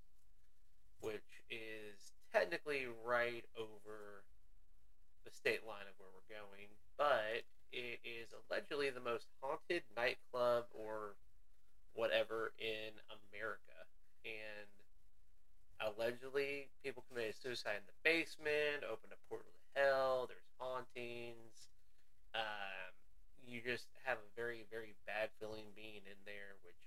which 1.01 1.43
is 1.49 2.12
technically 2.33 2.89
right 3.05 3.45
over 3.55 4.25
the 5.23 5.31
state 5.31 5.61
line 5.69 5.85
of 5.85 5.95
where 6.01 6.09
we're 6.09 6.33
going, 6.33 6.67
but 6.97 7.45
it 7.71 8.01
is 8.01 8.33
allegedly 8.33 8.89
the 8.89 8.99
most 8.99 9.29
haunted 9.39 9.83
nightclub 9.95 10.65
or 10.73 11.15
whatever 11.93 12.53
in 12.57 12.91
America. 13.29 13.77
And 14.25 14.69
allegedly 15.79 16.69
people 16.83 17.03
committed 17.09 17.35
suicide 17.37 17.81
in 17.81 17.87
the 17.87 17.97
basement, 18.01 18.81
opened 18.85 19.13
a 19.13 19.21
portal 19.29 19.53
to 19.53 19.63
hell. 19.77 20.25
There's 20.27 20.49
hauntings. 20.57 21.69
Um, 22.33 22.93
you 23.45 23.61
just 23.61 23.87
have 24.03 24.17
a 24.17 24.29
very 24.35 24.65
very 24.71 24.95
bad 25.05 25.29
feeling 25.39 25.69
being 25.75 26.01
in 26.09 26.19
there, 26.25 26.57
which 26.65 26.81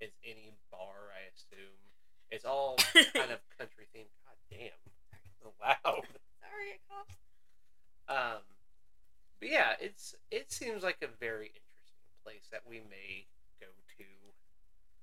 is 0.00 0.14
any 0.24 0.52
bar, 0.70 1.12
I 1.12 1.28
assume. 1.30 1.80
It's 2.30 2.44
all 2.44 2.76
kind 3.12 3.30
of 3.30 3.40
country 3.58 3.86
themed. 3.94 4.12
God 4.24 4.38
damn, 4.48 4.80
loud. 5.60 6.08
Sorry, 6.40 6.68
it 6.76 6.80
coughed. 6.88 7.20
Um, 8.12 8.44
but 9.40 9.48
yeah, 9.48 9.72
it's 9.80 10.14
it 10.30 10.52
seems 10.52 10.82
like 10.82 10.98
a 11.02 11.08
very 11.18 11.46
interesting 11.46 12.12
place 12.24 12.46
that 12.52 12.60
we 12.68 12.76
may 12.90 13.24
go 13.58 13.66
to. 13.96 14.04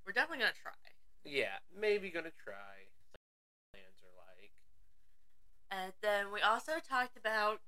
We're 0.05 0.13
definitely 0.13 0.45
gonna 0.45 0.61
try. 0.61 0.77
Yeah, 1.25 1.57
maybe 1.77 2.11
gonna 2.11 2.29
try. 2.43 2.85
Plans 3.73 3.99
are 4.05 4.15
like. 4.29 4.51
And 5.71 5.93
then 6.01 6.31
we 6.31 6.41
also 6.41 6.73
talked 6.87 7.17
about 7.17 7.61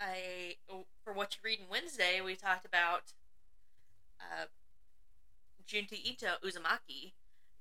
a 0.00 0.56
for 1.02 1.12
what 1.12 1.34
you 1.34 1.40
read 1.44 1.58
in 1.58 1.66
Wednesday. 1.68 2.20
We 2.24 2.36
talked 2.36 2.64
about 2.64 3.12
uh, 4.20 4.46
Junji 5.66 6.04
Ito 6.04 6.36
Uzumaki. 6.44 7.12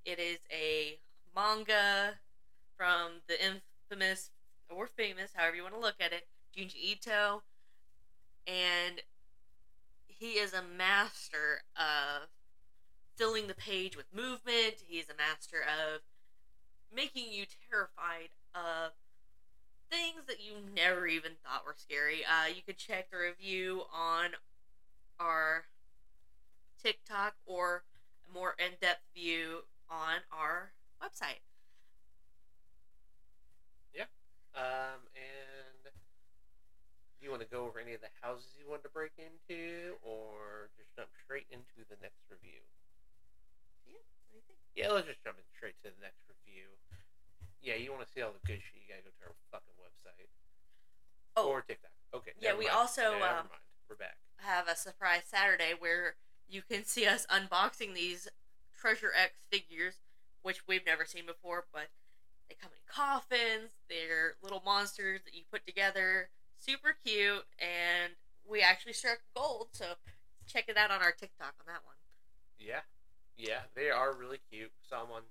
It 0.06 0.20
is 0.20 0.38
a 0.52 1.00
manga 1.36 2.20
from 2.78 3.22
the 3.28 3.38
infamous 3.44 4.30
or 4.70 4.86
famous, 4.86 5.32
however 5.34 5.56
you 5.56 5.64
want 5.64 5.74
to 5.74 5.82
look 5.82 5.96
at 6.00 6.14
it, 6.14 6.28
Junji 6.58 6.92
Ito, 6.92 7.44
and 8.48 9.02
he 10.08 10.34
is 10.34 10.54
a 10.54 10.64
master 10.78 11.62
of 11.76 12.30
filling 13.16 13.48
the 13.48 13.54
page 13.54 13.96
with 13.96 14.06
movement. 14.14 14.76
He 14.88 14.98
is 14.98 15.08
a 15.10 15.16
master 15.16 15.58
of 15.62 16.02
making 16.94 17.32
you 17.32 17.46
terrified 17.70 18.30
of 18.56 18.92
things 19.90 20.26
that 20.28 20.38
you 20.40 20.54
never 20.76 21.06
even 21.08 21.34
thought 21.44 21.66
were 21.66 21.76
scary. 21.78 22.26
Uh, 22.26 22.48
you 22.48 22.62
could 22.66 22.78
check 22.78 23.12
the 23.12 23.18
review 23.18 23.84
on 23.94 24.32
our 25.20 25.66
TikTok 26.82 27.36
or 27.46 27.84
a 28.28 28.34
more 28.34 28.56
in 28.58 28.74
depth 28.82 29.04
view 29.14 29.64
on 29.90 30.20
our 30.32 30.72
website. 31.02 31.42
Um, 34.58 35.06
and 35.14 35.67
do 37.18 37.26
you 37.26 37.32
want 37.34 37.42
to 37.42 37.50
go 37.50 37.66
over 37.66 37.82
any 37.82 37.98
of 37.98 38.02
the 38.06 38.14
houses 38.22 38.54
you 38.62 38.70
wanted 38.70 38.86
to 38.86 38.94
break 38.94 39.18
into, 39.18 39.98
or 40.06 40.70
just 40.78 40.94
jump 40.94 41.10
straight 41.26 41.50
into 41.50 41.82
the 41.90 41.98
next 42.00 42.22
review? 42.30 42.62
Yeah, 43.90 44.02
what 44.30 44.38
do 44.38 44.38
you 44.38 44.46
think? 44.46 44.62
Yeah, 44.78 44.94
let's 44.94 45.10
just 45.10 45.22
jump 45.26 45.42
in 45.42 45.48
straight 45.58 45.78
to 45.82 45.90
the 45.90 46.02
next 46.02 46.22
review. 46.30 46.70
Yeah, 47.66 47.76
you 47.82 47.90
want 47.90 48.06
to 48.06 48.10
see 48.14 48.22
all 48.22 48.32
the 48.32 48.46
good 48.46 48.62
shit, 48.62 48.78
you 48.78 48.86
gotta 48.86 49.02
go 49.02 49.12
to 49.12 49.34
our 49.34 49.38
fucking 49.50 49.78
website. 49.82 50.30
Oh. 51.36 51.50
Or 51.50 51.62
TikTok. 51.66 51.92
Okay. 52.14 52.32
Yeah, 52.40 52.54
we 52.54 52.66
mind. 52.70 52.78
also, 52.78 53.18
Never 53.18 53.46
um, 53.46 53.50
mind. 53.50 53.66
We're 53.90 53.98
back. 53.98 54.18
have 54.38 54.68
a 54.68 54.76
surprise 54.76 55.26
Saturday 55.26 55.74
where 55.78 56.16
you 56.48 56.62
can 56.62 56.86
see 56.86 57.06
us 57.06 57.26
unboxing 57.30 57.94
these 57.94 58.28
Treasure 58.78 59.12
X 59.16 59.42
figures, 59.50 59.96
which 60.44 60.68
we've 60.68 60.86
never 60.86 61.04
seen 61.04 61.26
before, 61.26 61.66
but 61.74 61.90
they 62.48 62.56
come 62.56 62.72
in 62.72 62.84
coffins. 62.88 63.74
They're 63.90 64.36
little 64.42 64.62
monsters 64.64 65.22
that 65.26 65.34
you 65.34 65.44
put 65.52 65.66
together. 65.66 66.30
Super 66.58 66.96
cute, 67.06 67.46
and 67.60 68.14
we 68.50 68.62
actually 68.62 68.94
struck 68.94 69.20
gold, 69.36 69.68
so 69.72 69.86
check 70.48 70.66
it 70.68 70.78
out 70.78 70.92
on 70.92 71.02
our 71.02 71.12
TikTok 71.12 71.54
on 71.60 71.66
that 71.68 71.86
one. 71.86 71.96
Yeah. 72.60 72.82
Yeah, 73.38 73.60
they 73.76 73.90
are 73.90 74.14
really 74.14 74.40
cute. 74.52 74.72
Saw 74.90 75.02
them 75.02 75.12
on 75.14 75.22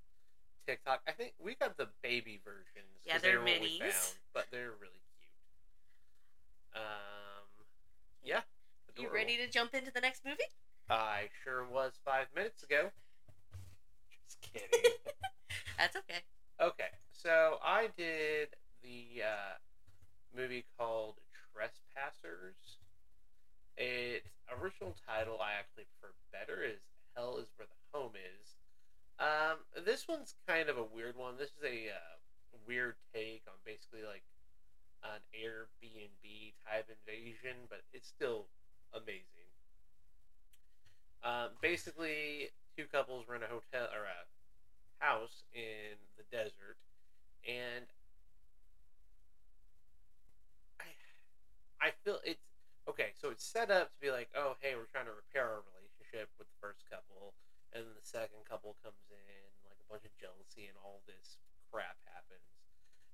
TikTok. 0.66 1.00
I 1.08 1.12
think 1.12 1.34
we 1.42 1.54
got 1.54 1.76
the 1.76 1.88
baby 2.02 2.40
versions. 2.44 3.02
Yeah, 3.04 3.18
they 3.18 3.30
they're 3.30 3.42
we 3.42 3.50
minis. 3.50 3.78
found, 3.80 4.14
but 4.32 4.46
they're 4.50 4.70
really 4.80 5.02
cute. 5.18 6.82
Um, 6.82 7.64
yeah. 8.24 8.40
You 8.98 9.12
ready 9.12 9.36
to 9.36 9.48
jump 9.48 9.74
into 9.74 9.92
the 9.92 10.00
next 10.00 10.24
movie? 10.24 10.48
I 10.88 11.28
sure 11.44 11.64
was 11.64 11.92
five 12.04 12.26
minutes 12.34 12.62
ago. 12.62 12.90
Just 14.24 14.40
kidding. 14.40 14.68
That's 15.78 15.96
okay. 15.96 16.20
okay, 16.60 16.88
so 17.12 17.58
I 17.62 17.88
did 17.98 18.48
the 18.82 19.22
uh, 19.22 19.54
movie 20.36 20.64
called 20.78 21.14
Trespassers. 21.52 22.78
Its 23.76 24.28
original 24.60 24.94
title 25.08 25.38
I 25.40 25.58
actually 25.58 25.88
prefer 25.96 26.14
better 26.32 26.62
is 26.62 26.80
Hell 27.16 27.38
is 27.38 27.48
Where 27.56 27.66
the 27.66 27.98
Home 27.98 28.12
Is. 28.14 28.56
Um, 29.18 29.64
this 29.84 30.06
one's 30.06 30.34
kind 30.46 30.68
of 30.68 30.76
a 30.76 30.84
weird 30.84 31.16
one. 31.16 31.34
This 31.38 31.50
is 31.56 31.64
a 31.64 31.88
uh, 31.88 32.16
weird 32.68 32.96
take 33.14 33.42
on 33.48 33.56
basically 33.64 34.04
like 34.04 34.22
an 35.02 35.20
Airbnb 35.32 36.52
type 36.68 36.88
invasion, 36.88 37.56
but 37.68 37.80
it's 37.92 38.08
still 38.08 38.46
amazing. 38.92 39.48
Um, 41.24 41.50
basically, 41.60 42.50
two 42.76 42.84
couples 42.92 43.24
rent 43.28 43.42
a 43.42 43.46
hotel 43.46 43.88
or 43.92 44.04
a 44.04 45.04
house 45.04 45.44
in 45.54 45.96
the 46.16 46.24
desert, 46.30 46.76
and 47.48 47.84
I, 50.80 50.84
I 51.80 51.92
feel 52.04 52.20
it's 52.24 52.42
okay. 52.88 53.12
So 53.20 53.30
it's 53.30 53.44
set 53.44 53.70
up 53.70 53.92
to 53.92 53.98
be 54.00 54.10
like, 54.10 54.28
oh, 54.34 54.56
hey, 54.60 54.74
we're 54.74 54.90
trying 54.90 55.10
to 55.10 55.16
repair 55.16 55.48
our 55.48 55.62
relationship 55.74 56.30
with 56.38 56.48
the 56.48 56.58
first 56.60 56.84
couple, 56.88 57.36
and 57.72 57.84
then 57.84 57.94
the 57.96 58.06
second 58.06 58.44
couple 58.48 58.76
comes 58.80 59.04
in, 59.12 59.42
like 59.68 59.78
a 59.80 59.88
bunch 59.88 60.04
of 60.04 60.14
jealousy 60.16 60.68
and 60.70 60.76
all 60.80 61.04
this 61.04 61.36
crap 61.70 61.98
happens. 62.08 62.46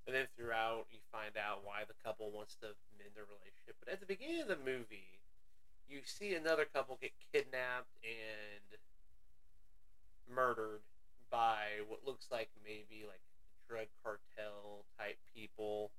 And 0.06 0.14
then 0.14 0.26
throughout, 0.34 0.90
you 0.90 0.98
find 1.14 1.38
out 1.38 1.62
why 1.62 1.86
the 1.86 1.94
couple 2.02 2.30
wants 2.34 2.58
to 2.62 2.74
mend 2.98 3.14
their 3.14 3.26
relationship. 3.26 3.78
But 3.78 3.94
at 3.94 4.02
the 4.02 4.10
beginning 4.10 4.42
of 4.42 4.50
the 4.50 4.58
movie, 4.58 5.22
you 5.86 6.02
see 6.04 6.34
another 6.34 6.66
couple 6.66 6.98
get 7.00 7.14
kidnapped 7.30 7.94
and 8.02 8.66
murdered 10.26 10.82
by 11.30 11.82
what 11.88 12.00
looks 12.06 12.26
like 12.30 12.50
maybe 12.64 13.06
like 13.06 13.22
drug 13.68 13.86
cartel 14.02 14.84
type 14.98 15.18
people. 15.34 15.90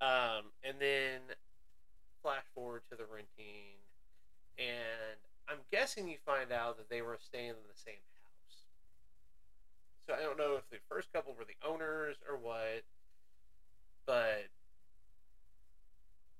Um, 0.00 0.52
and 0.62 0.76
then 0.78 1.20
flash 2.24 2.48
forward 2.54 2.80
to 2.88 2.96
the 2.96 3.04
renting, 3.04 3.76
and 4.56 5.20
I'm 5.46 5.60
guessing 5.70 6.08
you 6.08 6.16
find 6.24 6.50
out 6.50 6.78
that 6.78 6.88
they 6.88 7.02
were 7.02 7.18
staying 7.20 7.52
in 7.52 7.68
the 7.68 7.76
same 7.76 8.00
house. 8.00 8.56
So 10.08 10.14
I 10.14 10.24
don't 10.24 10.38
know 10.38 10.56
if 10.56 10.64
the 10.70 10.80
first 10.88 11.12
couple 11.12 11.34
were 11.36 11.44
the 11.44 11.60
owners 11.60 12.16
or 12.26 12.36
what, 12.36 12.82
but 14.06 14.48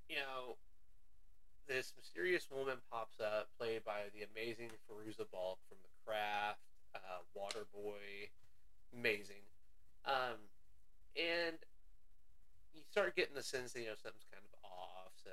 you 0.09 0.17
know, 0.17 0.57
this 1.69 1.93
mysterious 1.97 2.49
woman 2.51 2.77
pops 2.91 3.21
up, 3.21 3.49
played 3.59 3.85
by 3.85 4.09
the 4.17 4.25
amazing 4.25 4.71
Fairuza 4.89 5.25
Balk 5.33 5.59
from 5.69 5.79
The 5.83 5.93
Craft, 6.05 6.61
uh, 6.95 7.25
Waterboy, 7.37 8.29
amazing. 8.97 9.45
Um, 10.05 10.37
and 11.17 11.57
you 12.75 12.83
start 12.91 13.17
getting 13.17 13.35
the 13.35 13.43
sense 13.43 13.73
that 13.73 13.81
you 13.81 13.87
know 13.87 13.97
something's 13.97 14.29
kind 14.31 14.45
of 14.45 14.55
off. 14.65 15.13
So 15.23 15.31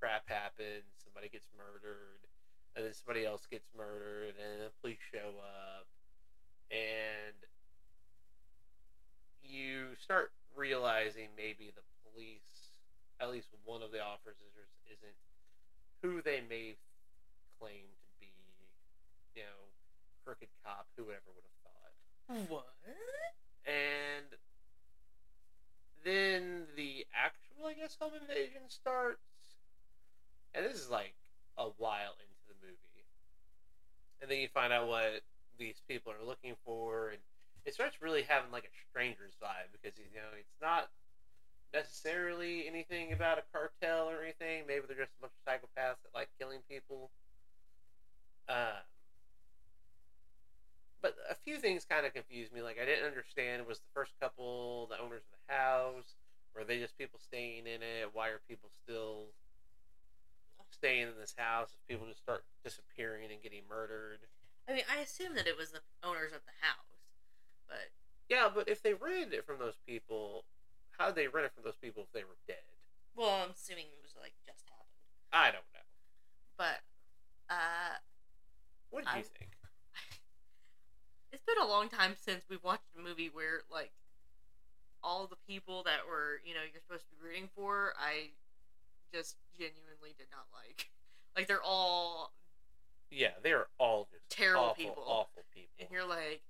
crap 0.00 0.28
happens, 0.28 0.86
somebody 1.02 1.28
gets 1.28 1.48
murdered, 1.56 2.22
and 2.74 2.84
then 2.84 2.94
somebody 2.94 3.26
else 3.26 3.46
gets 3.50 3.68
murdered, 3.76 4.34
and 4.38 4.62
the 4.62 4.70
police 4.80 5.02
show 5.12 5.34
up, 5.42 5.86
and 6.70 7.34
you 9.42 9.96
start 10.00 10.32
realizing 10.56 11.28
maybe 11.36 11.72
the 11.74 11.82
police, 12.10 12.72
at 13.20 13.30
least 13.30 13.48
one 13.64 13.82
of 13.82 13.90
the 13.90 14.00
officers, 14.00 14.54
isn't 14.86 15.18
who 16.02 16.22
they 16.22 16.40
may 16.48 16.76
claim 17.58 17.86
to 18.02 18.08
be. 18.20 18.30
You 19.34 19.42
know, 19.42 19.60
crooked 20.24 20.48
cop, 20.64 20.86
whoever 20.96 21.30
would 21.34 21.44
have 21.46 21.58
thought. 21.62 22.50
What? 22.50 22.74
And 23.66 24.26
then 26.04 26.66
the 26.76 27.06
actual, 27.14 27.66
I 27.66 27.74
guess, 27.74 27.96
home 28.00 28.12
invasion 28.20 28.62
starts. 28.68 29.27
And 30.58 30.66
this 30.66 30.74
is 30.74 30.90
like 30.90 31.14
a 31.56 31.70
while 31.78 32.18
into 32.18 32.42
the 32.50 32.58
movie. 32.58 33.06
And 34.20 34.28
then 34.28 34.38
you 34.38 34.48
find 34.52 34.72
out 34.72 34.88
what 34.88 35.22
these 35.56 35.80
people 35.86 36.10
are 36.10 36.26
looking 36.26 36.56
for, 36.66 37.10
and 37.10 37.22
it 37.64 37.74
starts 37.74 38.02
really 38.02 38.22
having 38.26 38.50
like 38.50 38.64
a 38.64 38.74
stranger's 38.90 39.38
vibe 39.38 39.70
because 39.70 39.96
you 39.96 40.10
know 40.18 40.34
it's 40.34 40.58
not 40.60 40.90
necessarily 41.72 42.66
anything 42.66 43.12
about 43.12 43.38
a 43.38 43.46
cartel 43.54 44.10
or 44.10 44.20
anything. 44.20 44.66
Maybe 44.66 44.82
they're 44.88 44.98
just 44.98 45.14
a 45.22 45.30
bunch 45.30 45.34
of 45.38 45.46
psychopaths 45.46 46.02
that 46.02 46.10
like 46.12 46.28
killing 46.40 46.58
people. 46.68 47.10
Um, 48.48 48.82
but 51.00 51.14
a 51.30 51.36
few 51.36 51.58
things 51.58 51.86
kind 51.88 52.04
of 52.04 52.14
confused 52.14 52.52
me. 52.52 52.62
Like 52.62 52.78
I 52.82 52.84
didn't 52.84 53.06
understand 53.06 53.62
was 53.64 53.78
the 53.78 53.94
first 53.94 54.10
couple 54.18 54.88
the 54.90 54.98
owners 54.98 55.22
of 55.22 55.38
the 55.38 55.54
house? 55.54 56.18
Were 56.50 56.64
they 56.64 56.80
just 56.80 56.98
people 56.98 57.20
staying 57.22 57.70
in 57.70 57.78
it? 57.78 58.10
Why 58.12 58.34
are 58.34 58.40
people 58.48 58.70
still 58.82 59.30
staying 60.78 61.08
in 61.08 61.18
this 61.18 61.34
house 61.36 61.74
if 61.74 61.80
people 61.88 62.06
just 62.06 62.22
start 62.22 62.44
disappearing 62.64 63.30
and 63.30 63.42
getting 63.42 63.62
murdered? 63.68 64.20
I 64.68 64.74
mean, 64.74 64.84
I 64.86 65.00
assume 65.00 65.34
that 65.34 65.46
it 65.46 65.56
was 65.56 65.70
the 65.70 65.80
owners 66.04 66.32
of 66.32 66.40
the 66.46 66.56
house, 66.60 67.02
but 67.66 67.90
Yeah, 68.28 68.48
but 68.52 68.68
if 68.68 68.82
they 68.82 68.94
rented 68.94 69.32
it 69.34 69.44
from 69.46 69.58
those 69.58 69.78
people, 69.86 70.44
how 70.96 71.06
did 71.06 71.16
they 71.16 71.26
rent 71.28 71.46
it 71.46 71.52
from 71.54 71.64
those 71.64 71.76
people 71.80 72.02
if 72.04 72.12
they 72.12 72.24
were 72.24 72.38
dead? 72.46 72.62
Well, 73.16 73.42
I'm 73.42 73.50
assuming 73.50 73.86
it 73.86 74.02
was 74.02 74.14
like 74.20 74.34
just 74.46 74.62
happened. 74.68 75.02
I 75.32 75.50
don't 75.50 75.66
know. 75.74 75.86
But 76.56 76.80
uh 77.50 77.98
What 78.90 79.04
did 79.04 79.16
you 79.16 79.24
think? 79.24 79.50
it's 81.32 81.42
been 81.42 81.58
a 81.62 81.66
long 81.66 81.88
time 81.88 82.14
since 82.20 82.44
we've 82.48 82.62
watched 82.62 82.94
a 82.96 83.02
movie 83.02 83.30
where 83.32 83.62
like 83.72 83.92
all 85.02 85.26
the 85.26 85.38
people 85.46 85.82
that 85.84 86.06
were, 86.08 86.40
you 86.44 86.54
know, 86.54 86.60
you're 86.60 86.82
supposed 86.82 87.04
to 87.08 87.16
be 87.16 87.28
rooting 87.28 87.48
for, 87.54 87.94
I 87.98 88.30
just 89.12 89.36
genuinely 89.58 90.14
did 90.18 90.28
not 90.30 90.46
like. 90.52 90.88
Like 91.36 91.46
they're 91.46 91.62
all 91.62 92.32
Yeah, 93.12 93.30
they 93.44 93.52
are 93.52 93.68
all 93.78 94.08
just 94.10 94.28
Terrible 94.28 94.64
awful, 94.64 94.74
people. 94.74 95.04
Awful 95.06 95.44
people. 95.54 95.70
and 95.78 95.88
you're 95.92 96.04
like 96.08 96.42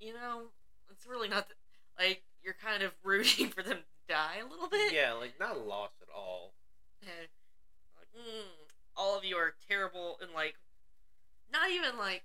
you 0.00 0.12
know, 0.12 0.42
it's 0.90 1.06
really 1.06 1.28
not 1.28 1.46
th- 1.48 1.56
like 1.98 2.22
you're 2.42 2.52
kind 2.54 2.82
of 2.82 2.92
rooting 3.04 3.48
for 3.48 3.62
them 3.62 3.78
to 3.78 4.12
die 4.14 4.38
a 4.44 4.50
little 4.50 4.68
bit. 4.68 4.92
yeah, 4.92 5.12
like 5.12 5.34
not 5.40 5.66
lost 5.66 5.94
at 6.02 6.08
all. 6.14 6.52
And 7.00 7.28
like, 7.96 8.08
mm, 8.14 8.66
all 8.96 9.16
of 9.16 9.24
you 9.24 9.36
are 9.36 9.54
terrible 9.66 10.18
and 10.20 10.30
like 10.34 10.56
not 11.50 11.70
even 11.70 11.96
like 11.98 12.24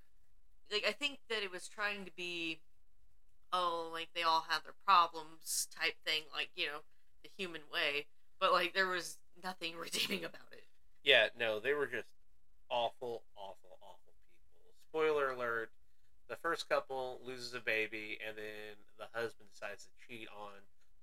like 0.72 0.84
I 0.86 0.92
think 0.92 1.20
that 1.30 1.42
it 1.44 1.52
was 1.52 1.70
trying 1.70 2.04
to 2.04 2.12
be 2.18 2.60
oh 3.54 3.90
like 3.94 4.10
they 4.14 4.24
all 4.24 4.46
have 4.50 4.64
their 4.64 4.74
problems 4.86 5.68
type 5.80 5.96
thing 6.06 6.24
like 6.34 6.50
you 6.56 6.66
know 6.66 6.80
the 7.24 7.30
human 7.38 7.62
way 7.72 8.08
but 8.40 8.52
like 8.52 8.74
there 8.74 8.88
was 8.88 9.18
nothing 9.44 9.76
redeeming 9.80 10.24
about 10.24 10.52
it 10.52 10.64
Yeah, 11.04 11.28
no, 11.38 11.60
they 11.60 11.74
were 11.74 11.88
just 11.88 12.08
awful, 12.70 13.24
awful, 13.36 13.78
awful 13.82 14.14
people. 14.44 14.74
Spoiler 14.90 15.32
alert: 15.32 15.72
the 16.30 16.36
first 16.36 16.68
couple 16.68 17.20
loses 17.26 17.54
a 17.54 17.60
baby, 17.60 18.18
and 18.26 18.36
then 18.38 18.76
the 18.98 19.08
husband 19.14 19.50
decides 19.54 19.86
to 19.86 19.90
cheat 20.08 20.28
on 20.36 20.52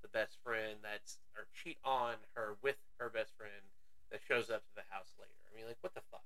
the 0.02 0.08
best 0.08 0.36
friend 0.44 0.76
that's 0.82 1.18
or 1.36 1.46
cheat 1.52 1.78
on 1.84 2.14
her 2.34 2.56
with 2.62 2.76
her 2.98 3.08
best 3.08 3.32
friend 3.38 3.64
that 4.12 4.20
shows 4.28 4.50
up 4.50 4.60
to 4.68 4.74
the 4.76 4.84
house 4.90 5.14
later. 5.18 5.32
I 5.50 5.56
mean, 5.56 5.66
like, 5.66 5.78
what 5.80 5.94
the 5.94 6.02
fuck? 6.10 6.24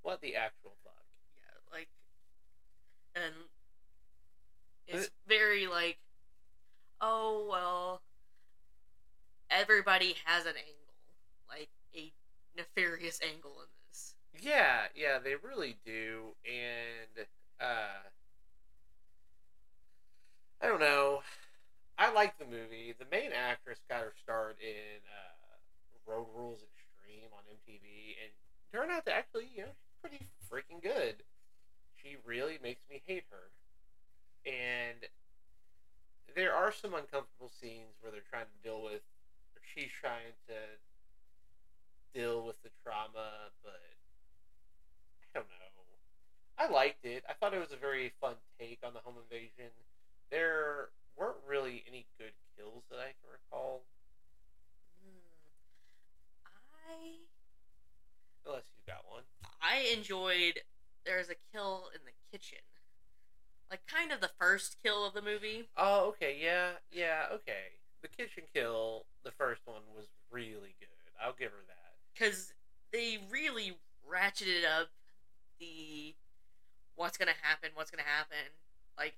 What 0.00 0.20
the 0.20 0.36
actual 0.36 0.72
fuck? 0.82 1.04
yeah 1.36 1.76
like 1.76 1.88
and 3.14 3.34
it's 4.86 5.10
very 5.26 5.66
like 5.66 5.98
oh 7.00 7.46
well 7.50 8.02
everybody 9.52 10.16
has 10.24 10.46
an 10.46 10.54
angle 10.56 10.82
like 11.48 11.68
a 11.94 12.12
nefarious 12.56 13.20
angle 13.22 13.52
in 13.60 13.68
this 13.88 14.14
Yeah, 14.40 14.86
yeah, 14.94 15.18
they 15.18 15.34
really 15.34 15.76
do, 15.84 16.34
and 16.46 17.26
uh, 17.60 18.08
I 20.60 20.66
don't 20.66 20.80
know. 20.80 21.20
I 21.98 22.12
like 22.12 22.38
the 22.38 22.44
movie. 22.44 22.94
The 22.98 23.06
main 23.10 23.30
actress 23.32 23.78
got 23.88 24.00
her 24.00 24.12
start 24.22 24.56
in 24.60 25.02
uh, 25.06 26.10
Road 26.10 26.26
Rules 26.34 26.60
Extreme 26.62 27.30
on 27.32 27.42
MTV, 27.52 28.16
and 28.24 28.32
turned 28.72 28.90
out 28.90 29.04
to 29.06 29.14
actually, 29.14 29.48
you 29.54 29.62
know, 29.62 29.76
pretty 30.00 30.26
freaking 30.50 30.82
good. 30.82 31.22
She 32.02 32.16
really 32.24 32.58
makes 32.62 32.80
me 32.90 33.02
hate 33.06 33.24
her, 33.30 33.50
and 34.50 34.98
there 36.34 36.54
are 36.54 36.72
some 36.72 36.94
uncomfortable 36.94 37.50
scenes 37.60 37.94
where 38.00 38.10
they're 38.10 38.26
trying 38.28 38.46
to 38.46 38.68
deal 38.68 38.82
with, 38.82 39.02
she's 39.74 39.90
trying 40.00 40.32
to 40.48 40.54
deal 42.18 42.44
with 42.44 42.60
the 42.62 42.70
trauma, 42.84 43.50
but 43.64 43.80
I 45.34 45.38
don't 45.38 45.48
know. 45.48 45.56
I 46.58 46.68
liked 46.68 47.04
it. 47.04 47.24
I 47.28 47.32
thought 47.32 47.54
it 47.54 47.60
was 47.60 47.72
a 47.72 47.76
very 47.76 48.12
fun 48.20 48.34
take 48.60 48.78
on 48.84 48.92
the 48.92 49.00
home 49.00 49.14
invasion. 49.22 49.72
There 50.30 50.90
weren't 51.16 51.38
really 51.48 51.84
any 51.88 52.06
good 52.18 52.32
kills 52.56 52.84
that 52.90 52.98
I 52.98 53.12
can 53.18 53.30
recall, 53.32 53.82
Hmm. 55.02 55.18
I 56.88 57.14
unless 58.46 58.64
you 58.76 58.92
got 58.92 59.04
one. 59.10 59.22
I 59.60 59.92
enjoyed 59.96 60.60
there's 61.04 61.28
a 61.30 61.34
kill 61.52 61.88
in 61.94 62.00
the 62.04 62.12
kitchen. 62.30 62.58
Like 63.70 63.86
kind 63.86 64.12
of 64.12 64.20
the 64.20 64.30
first 64.38 64.76
kill 64.84 65.06
of 65.06 65.14
the 65.14 65.22
movie. 65.22 65.68
Oh, 65.76 66.08
okay, 66.08 66.36
yeah, 66.40 66.72
yeah, 66.92 67.26
okay. 67.32 67.80
The 68.02 68.08
kitchen 68.08 68.44
kill, 68.52 69.06
the 69.24 69.30
first 69.30 69.62
one, 69.64 69.82
was 69.96 70.06
really 70.30 70.74
good. 70.80 70.88
I'll 71.22 71.34
give 71.38 71.52
her 71.52 71.64
that. 71.68 71.92
Because 72.12 72.52
they 72.92 73.18
really 73.30 73.76
ratcheted 74.08 74.64
up 74.80 74.88
the 75.60 76.14
what's 76.96 77.16
gonna 77.16 77.32
happen, 77.42 77.70
what's 77.74 77.90
gonna 77.90 78.02
happen. 78.02 78.50
Like 78.98 79.14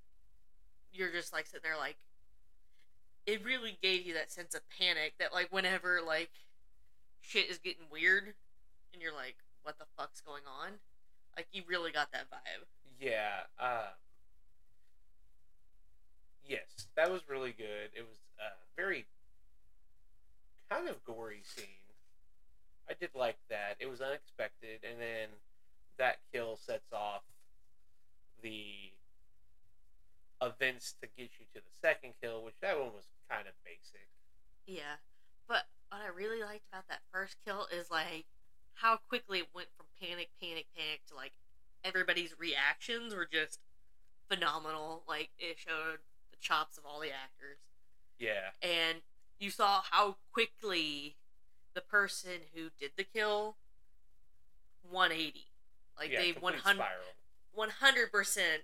you're 0.92 1.10
just 1.10 1.32
like 1.32 1.46
sitting 1.46 1.62
there 1.64 1.76
like 1.76 1.96
it 3.26 3.44
really 3.44 3.78
gave 3.82 4.06
you 4.06 4.14
that 4.14 4.30
sense 4.30 4.54
of 4.54 4.60
panic 4.78 5.14
that 5.18 5.32
like 5.32 5.48
whenever 5.50 6.00
like 6.06 6.30
shit 7.20 7.50
is 7.50 7.58
getting 7.58 7.84
weird 7.90 8.34
and 8.92 9.02
you're 9.02 9.14
like, 9.14 9.36
what 9.62 9.78
the 9.78 9.86
fuck's 9.96 10.20
going 10.20 10.42
on? 10.46 10.72
Like 11.36 11.46
you 11.52 11.62
really 11.66 11.90
got 11.90 12.12
that 12.12 12.30
vibe. 12.30 12.64
Yeah. 13.00 13.48
Um, 13.58 13.96
yes, 16.46 16.86
that 16.96 17.10
was 17.10 17.22
really 17.28 17.52
good. 17.52 17.90
It 17.96 18.02
was 18.02 18.18
a 18.44 18.80
very 18.80 19.06
kind 20.70 20.88
of 20.88 21.02
gory 21.04 21.42
scene. 21.44 21.66
I 22.88 22.92
did 22.98 23.10
like 23.14 23.38
that. 23.48 23.76
It 23.80 23.88
was 23.88 24.00
unexpected, 24.00 24.80
and 24.88 25.00
then 25.00 25.28
that 25.98 26.18
kill 26.32 26.56
sets 26.56 26.92
off 26.92 27.22
the 28.42 28.92
events 30.42 30.94
to 31.00 31.08
get 31.16 31.30
you 31.38 31.46
to 31.54 31.60
the 31.60 31.74
second 31.80 32.12
kill, 32.20 32.44
which 32.44 32.54
that 32.60 32.78
one 32.78 32.92
was 32.94 33.06
kind 33.30 33.46
of 33.48 33.54
basic. 33.64 34.06
Yeah, 34.66 35.00
but 35.48 35.64
what 35.88 36.02
I 36.02 36.08
really 36.14 36.42
liked 36.42 36.66
about 36.70 36.88
that 36.88 37.00
first 37.12 37.36
kill 37.44 37.66
is 37.72 37.90
like 37.90 38.26
how 38.74 38.96
quickly 39.08 39.38
it 39.38 39.48
went 39.54 39.68
from 39.76 39.86
panic, 40.00 40.30
panic, 40.40 40.66
panic 40.76 41.00
to 41.08 41.14
like 41.14 41.32
everybody's 41.84 42.34
reactions 42.38 43.14
were 43.14 43.28
just 43.30 43.60
phenomenal. 44.28 45.02
Like 45.08 45.30
it 45.38 45.56
showed 45.58 45.98
the 46.30 46.38
chops 46.40 46.76
of 46.76 46.84
all 46.84 47.00
the 47.00 47.12
actors, 47.12 47.58
Yeah. 48.18 48.54
and 48.62 48.98
you 49.38 49.50
saw 49.50 49.82
how 49.90 50.16
quickly 50.32 51.16
the 51.74 51.80
person 51.80 52.46
who 52.54 52.70
did 52.78 52.92
the 52.96 53.04
kill 53.04 53.56
180. 54.88 55.46
Like 55.98 56.10
yeah, 56.10 56.20
they 56.20 56.32
complete 56.32 56.64
100 56.64 56.76
spiral. 56.76 58.08
percent 58.10 58.62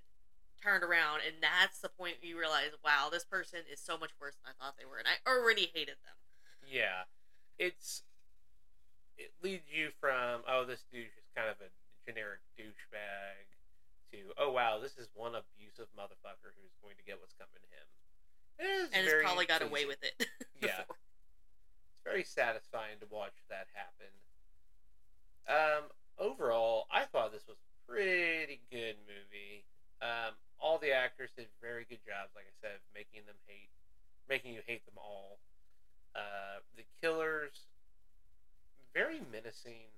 turned 0.62 0.84
around, 0.84 1.20
and 1.26 1.36
that's 1.40 1.78
the 1.78 1.88
point 1.88 2.16
you 2.22 2.38
realize, 2.38 2.76
wow, 2.84 3.08
this 3.10 3.24
person 3.24 3.60
is 3.70 3.80
so 3.80 3.96
much 3.96 4.10
worse 4.20 4.36
than 4.36 4.52
I 4.52 4.54
thought 4.58 4.76
they 4.78 4.84
were, 4.84 4.98
and 4.98 5.08
I 5.08 5.18
already 5.28 5.70
hated 5.72 5.96
them. 6.04 6.16
Yeah, 6.68 7.08
it's 7.58 8.02
it 9.18 9.32
leads 9.42 9.68
you 9.68 9.90
from 10.00 10.40
oh 10.48 10.64
this 10.64 10.80
dude's 10.88 11.12
just 11.12 11.28
kind 11.36 11.50
of 11.52 11.60
a 11.60 11.68
generic 12.08 12.40
douchebag 12.56 13.44
to 14.08 14.32
oh 14.40 14.48
wow 14.48 14.80
this 14.80 14.96
is 14.96 15.12
one 15.12 15.36
abusive 15.36 15.92
motherfucker 15.92 16.56
who's 16.56 16.72
going 16.80 16.96
to 16.96 17.04
get 17.04 17.20
what's 17.20 17.36
coming 17.36 17.60
to 17.60 17.68
him. 17.68 17.86
It 18.60 18.64
is 18.64 18.88
and 18.92 19.06
has 19.06 19.14
probably 19.22 19.46
got 19.46 19.62
away 19.62 19.86
with 19.86 20.02
it. 20.02 20.26
Yeah. 20.60 20.84
It's 20.84 22.04
very 22.04 22.22
satisfying 22.22 23.00
to 23.00 23.06
watch 23.08 23.32
that 23.48 23.64
happen. 23.72 24.12
Um, 25.48 25.84
overall, 26.18 26.84
I 26.92 27.04
thought 27.04 27.32
this 27.32 27.48
was 27.48 27.56
a 27.56 27.90
pretty 27.90 28.60
good 28.70 28.96
movie. 29.08 29.64
Um, 30.02 30.36
all 30.60 30.76
the 30.76 30.92
actors 30.92 31.30
did 31.34 31.46
very 31.62 31.86
good 31.88 32.04
jobs, 32.04 32.28
like 32.36 32.44
I 32.44 32.54
said, 32.60 32.76
of 32.76 32.82
making 32.94 33.24
them 33.24 33.36
hate, 33.46 33.70
making 34.28 34.52
you 34.52 34.60
hate 34.66 34.84
them 34.84 34.98
all. 34.98 35.38
Uh, 36.14 36.60
the 36.76 36.84
killers, 37.00 37.56
very 38.92 39.22
menacing, 39.32 39.88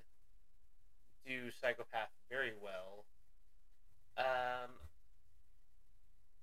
do 1.27 1.51
psychopath 1.61 2.15
very 2.31 2.53
well. 2.63 3.05
Um, 4.17 4.71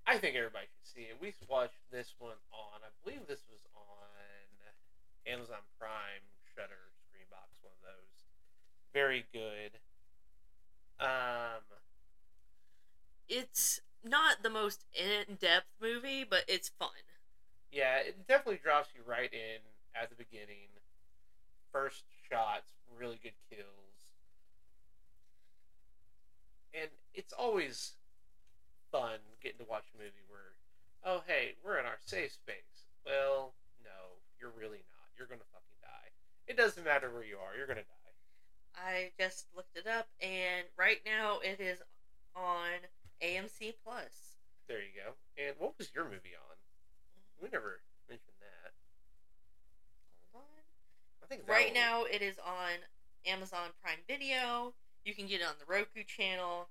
I 0.05 0.17
think 0.29 0.37
everybody 0.37 0.69
should 0.69 0.85
see 0.93 1.01
it. 1.09 1.17
We 1.19 1.33
watched 1.49 1.81
this 1.89 2.13
one 2.19 2.37
on, 2.53 2.85
I 2.85 2.93
believe 3.01 3.25
this 3.25 3.41
was 3.49 3.65
on 3.73 4.05
Amazon 5.25 5.57
Prime, 5.79 6.21
Shudder, 6.53 6.93
Screambox, 7.01 7.49
one 7.65 7.73
of 7.73 7.81
those. 7.81 8.13
Very 8.93 9.25
good. 9.33 9.81
Um, 10.99 11.65
It's 13.27 13.81
not 14.03 14.43
the 14.43 14.51
most 14.51 14.85
in-depth 14.93 15.65
movie, 15.81 16.23
but 16.29 16.45
it's 16.47 16.69
fun. 16.69 16.89
yeah, 17.71 17.97
it 17.97 18.27
definitely 18.27 18.59
drops 18.61 18.89
you 18.93 19.01
right 19.09 19.33
in 19.33 19.61
at 19.99 20.09
the 20.11 20.15
beginning. 20.15 20.69
First 21.71 22.03
shots, 22.29 22.69
really 22.95 23.19
good 23.23 23.33
kills. 23.49 23.65
And 26.73 26.89
it's 27.15 27.33
always 27.33 27.93
fun 28.91 29.19
getting 29.41 29.59
to 29.59 29.69
watch 29.69 29.85
a 29.93 29.97
movie 29.97 30.25
where, 30.27 30.55
oh, 31.05 31.23
hey, 31.27 31.55
we're 31.63 31.79
in 31.79 31.85
our 31.85 31.99
safe 32.05 32.33
space. 32.33 32.89
Well, 33.05 33.53
no, 33.83 34.19
you're 34.39 34.53
really 34.57 34.83
not. 34.83 35.07
You're 35.17 35.27
to 35.27 35.51
fucking 35.53 35.79
die. 35.81 36.09
It 36.47 36.57
doesn't 36.57 36.83
matter 36.83 37.11
where 37.11 37.23
you 37.23 37.37
are, 37.37 37.55
you're 37.55 37.67
to 37.67 37.75
die. 37.75 37.99
I 38.75 39.11
just 39.19 39.47
looked 39.55 39.75
it 39.75 39.87
up, 39.87 40.07
and 40.21 40.65
right 40.77 40.99
now 41.05 41.39
it 41.43 41.59
is 41.59 41.81
on 42.35 42.79
AMC 43.21 43.75
Plus. 43.83 44.37
There 44.67 44.79
you 44.79 44.93
go. 44.95 45.13
And 45.41 45.55
what 45.57 45.77
was 45.77 45.89
your 45.93 46.05
movie 46.05 46.37
on? 46.37 46.55
We 47.41 47.47
mm-hmm. 47.47 47.55
never 47.55 47.81
mentioned 48.07 48.39
that. 48.39 48.71
Hold 50.31 50.45
on. 50.45 50.63
I 51.23 51.25
think 51.27 51.47
Right 51.47 51.73
one- 51.73 51.73
now, 51.73 52.03
it 52.03 52.21
is 52.21 52.39
on 52.39 52.79
Amazon 53.25 53.69
Prime 53.81 53.99
Video. 54.07 54.73
You 55.03 55.13
can 55.13 55.27
get 55.27 55.41
it 55.41 55.47
on 55.47 55.55
the 55.59 55.65
Roku 55.65 56.03
channel. 56.03 56.69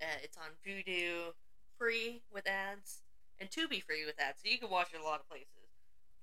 Uh, 0.00 0.18
it's 0.22 0.36
on 0.36 0.50
Vudu, 0.66 1.32
free 1.78 2.22
with 2.32 2.46
ads, 2.46 3.02
and 3.40 3.50
Tubi 3.50 3.82
free 3.82 4.04
with 4.04 4.20
ads. 4.20 4.40
So 4.42 4.50
you 4.50 4.58
can 4.58 4.70
watch 4.70 4.88
it 4.94 5.00
a 5.00 5.04
lot 5.04 5.20
of 5.20 5.28
places 5.28 5.48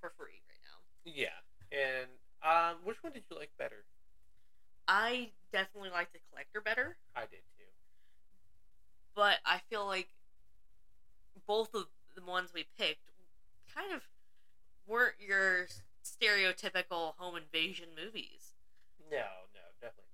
for 0.00 0.12
free 0.16 0.40
right 0.48 0.62
now. 0.62 0.78
Yeah. 1.04 1.38
And 1.72 2.08
um, 2.42 2.76
which 2.84 3.02
one 3.02 3.12
did 3.12 3.24
you 3.30 3.36
like 3.36 3.50
better? 3.58 3.84
I 4.86 5.30
definitely 5.52 5.90
like 5.90 6.12
the 6.12 6.18
collector 6.30 6.60
better, 6.60 6.96
I 7.16 7.22
did 7.22 7.40
too. 7.56 7.64
but 9.14 9.38
I 9.46 9.60
feel 9.70 9.86
like 9.86 10.08
both 11.46 11.74
of 11.74 11.86
the 12.14 12.22
ones 12.22 12.50
we 12.54 12.66
picked 12.78 13.10
kind 13.74 13.92
of 13.92 14.02
weren't 14.86 15.14
your 15.18 15.66
stereotypical 16.04 17.14
home 17.16 17.36
invasion 17.36 17.86
movies. 17.96 18.52
No, 19.10 19.24
no, 19.54 19.64
definitely 19.80 20.04
not. 20.12 20.13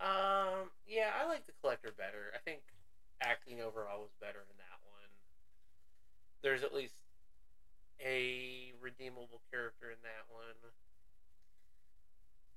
Um, 0.00 0.72
yeah, 0.88 1.12
I 1.12 1.28
like 1.28 1.46
the 1.46 1.52
collector 1.60 1.92
better. 1.92 2.32
I 2.34 2.40
think 2.40 2.60
acting 3.20 3.60
overall 3.60 4.00
was 4.00 4.16
better 4.20 4.40
in 4.48 4.56
that 4.56 4.80
one. 4.88 5.12
There's 6.40 6.64
at 6.64 6.72
least 6.72 7.04
a 8.00 8.72
redeemable 8.80 9.44
character 9.52 9.92
in 9.92 10.00
that 10.02 10.24
one. 10.32 10.56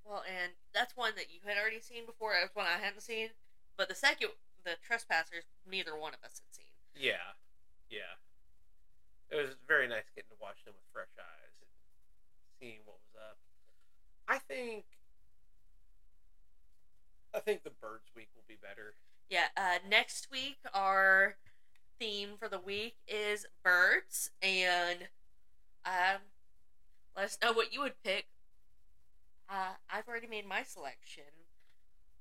Well, 0.07 0.23
and 0.23 0.55
that's 0.73 0.95
one 0.95 1.15
that 1.15 1.31
you 1.31 1.43
had 1.43 1.59
already 1.59 1.79
seen 1.79 2.05
before. 2.05 2.35
It 2.35 2.43
was 2.43 2.55
one 2.55 2.67
I 2.67 2.79
hadn't 2.79 3.03
seen. 3.03 3.35
But 3.75 3.87
the 3.87 3.95
second, 3.95 4.35
the 4.63 4.79
Trespassers, 4.79 5.47
neither 5.67 5.95
one 5.95 6.13
of 6.13 6.23
us 6.23 6.39
had 6.39 6.51
seen. 6.51 6.71
Yeah, 6.95 7.35
yeah. 7.89 8.19
It 9.31 9.35
was 9.35 9.55
very 9.67 9.87
nice 9.87 10.07
getting 10.15 10.29
to 10.31 10.39
watch 10.39 10.63
them 10.63 10.75
with 10.75 10.87
fresh 10.93 11.11
eyes 11.19 11.55
and 11.59 11.71
seeing 12.59 12.79
what 12.85 12.99
was 13.03 13.15
up. 13.19 13.37
I 14.27 14.39
think. 14.39 14.85
I 17.33 17.39
think 17.39 17.63
the 17.63 17.73
Birds 17.81 18.02
Week 18.15 18.29
will 18.35 18.43
be 18.47 18.57
better. 18.61 18.95
Yeah, 19.29 19.47
uh, 19.57 19.79
next 19.89 20.27
week, 20.31 20.57
our 20.73 21.37
theme 21.99 22.29
for 22.37 22.47
the 22.47 22.59
week 22.59 22.95
is 23.07 23.45
birds. 23.63 24.31
And 24.41 25.07
um, 25.85 26.21
let 27.15 27.25
us 27.25 27.37
know 27.41 27.53
what 27.53 27.73
you 27.73 27.81
would 27.81 28.01
pick. 28.03 28.25
Uh, 29.49 29.75
I've 29.89 30.07
already 30.07 30.27
made 30.27 30.47
my 30.47 30.63
selection. 30.63 31.23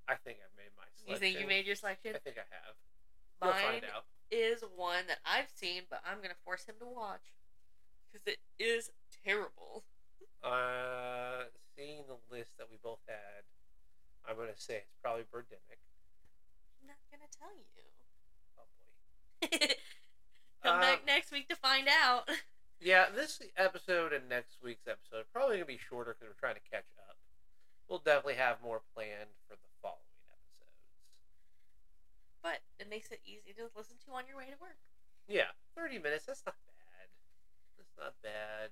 I 0.09 0.15
think 0.15 0.39
I've 0.43 0.57
made 0.57 0.73
my 0.77 0.85
selection. 0.95 1.13
You 1.13 1.17
think 1.19 1.41
you 1.41 1.47
made 1.47 1.67
your 1.67 1.77
selection? 1.77 2.13
I 2.15 2.19
think 2.19 2.37
I 2.37 2.49
have. 2.51 2.75
We'll 3.41 3.53
Mine 3.53 3.81
find 3.81 3.85
out. 3.95 4.05
is 4.31 4.63
one 4.77 5.07
that 5.09 5.19
I've 5.25 5.49
seen, 5.55 5.83
but 5.91 6.01
I'm 6.07 6.19
going 6.19 6.31
to 6.31 6.43
force 6.45 6.65
him 6.65 6.77
to 6.81 6.87
watch. 6.87 7.33
Because 8.11 8.27
it 8.27 8.39
is 8.63 8.91
terrible. 9.25 9.85
Uh, 10.43 11.45
seeing 11.77 12.03
the 12.09 12.19
list 12.35 12.59
that 12.59 12.67
we 12.71 12.77
both 12.83 13.01
had, 13.07 13.45
I'm 14.29 14.37
gonna 14.37 14.57
say 14.57 14.77
it's 14.87 14.95
probably 15.03 15.25
Birdemic. 15.33 15.79
I'm 16.81 16.89
not 16.89 16.99
going 17.11 17.23
to 17.23 17.33
tell 17.39 17.51
you. 17.55 17.65
Oh 18.59 18.67
boy. 18.79 19.75
Come 20.63 20.75
Um, 20.77 20.81
back 20.81 21.07
next 21.07 21.33
week 21.33 21.49
to 21.49 21.57
find 21.57 21.89
out. 21.89 22.29
Yeah, 22.83 23.07
this 23.15 23.39
episode 23.57 24.11
and 24.13 24.27
next 24.29 24.59
week's 24.59 24.89
episode 24.91 25.23
are 25.23 25.31
probably 25.33 25.55
gonna 25.63 25.71
be 25.71 25.79
shorter 25.79 26.19
because 26.19 26.35
we're 26.35 26.43
trying 26.43 26.59
to 26.59 26.67
catch 26.67 26.91
up. 27.07 27.15
We'll 27.87 28.03
definitely 28.03 28.43
have 28.43 28.59
more 28.59 28.83
planned 28.91 29.31
for 29.47 29.55
the 29.55 29.71
following 29.79 30.03
episodes. 30.35 30.83
But 32.43 32.59
it 32.83 32.91
makes 32.91 33.15
it 33.15 33.23
easy 33.23 33.55
to 33.55 33.71
listen 33.79 34.03
to 34.03 34.11
on 34.19 34.27
your 34.27 34.35
way 34.37 34.51
to 34.51 34.59
work. 34.59 34.83
Yeah, 35.31 35.55
30 35.79 36.03
minutes. 36.03 36.27
That's 36.27 36.43
not 36.43 36.59
bad. 36.67 37.07
That's 37.79 37.95
not 37.95 38.15
bad. 38.19 38.71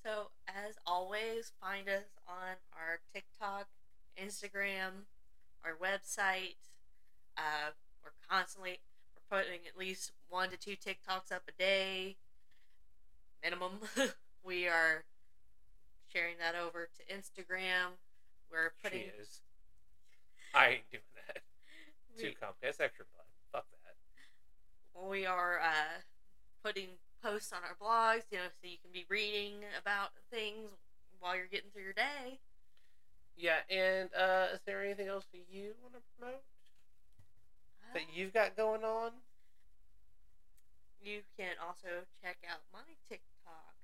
So, 0.00 0.32
as 0.48 0.80
always, 0.88 1.52
find 1.60 1.92
us 1.92 2.08
on 2.26 2.56
our 2.72 3.04
TikTok, 3.12 3.68
Instagram, 4.20 5.06
our 5.64 5.74
website. 5.74 6.56
Uh, 7.36 7.72
we're 8.02 8.10
constantly 8.28 8.80
we're 9.14 9.38
putting 9.38 9.60
at 9.66 9.78
least 9.78 10.12
one 10.28 10.50
to 10.50 10.56
two 10.56 10.76
TikToks 10.76 11.32
up 11.32 11.42
a 11.48 11.52
day, 11.58 12.16
minimum. 13.42 13.72
we 14.44 14.66
are 14.66 15.04
sharing 16.12 16.34
that 16.38 16.54
over 16.54 16.88
to 16.96 17.14
Instagram. 17.14 17.96
We're 18.50 18.72
putting 18.82 19.00
She 19.00 19.22
is. 19.22 19.40
I 20.54 20.68
ain't 20.68 20.90
doing 20.90 21.02
that. 21.26 21.38
Too 22.18 22.26
we, 22.26 22.34
complicated. 22.34 22.56
That's 22.62 22.80
extra 22.80 23.06
blood. 23.14 23.24
Fuck 23.52 23.66
that. 23.84 25.08
we 25.08 25.24
are 25.24 25.60
uh, 25.60 26.02
putting 26.62 26.88
posts 27.22 27.52
on 27.52 27.60
our 27.64 27.76
blogs, 27.80 28.24
you 28.30 28.38
know, 28.38 28.44
so 28.60 28.68
you 28.68 28.76
can 28.82 28.92
be 28.92 29.06
reading 29.08 29.64
about 29.80 30.10
things 30.30 30.68
while 31.20 31.36
you're 31.36 31.46
getting 31.46 31.70
through 31.72 31.84
your 31.84 31.92
day. 31.92 32.40
Yeah, 33.36 33.64
and 33.70 34.08
uh, 34.14 34.54
is 34.54 34.60
there 34.66 34.84
anything 34.84 35.08
else 35.08 35.24
that 35.32 35.42
you 35.50 35.74
want 35.82 35.94
to 35.94 36.00
promote 36.18 36.42
that 37.94 38.02
you've 38.14 38.32
got 38.32 38.56
going 38.56 38.84
on? 38.84 39.10
You 41.02 41.20
can 41.36 41.54
also 41.60 42.06
check 42.22 42.38
out 42.48 42.60
my 42.72 42.86
TikTok 43.08 43.74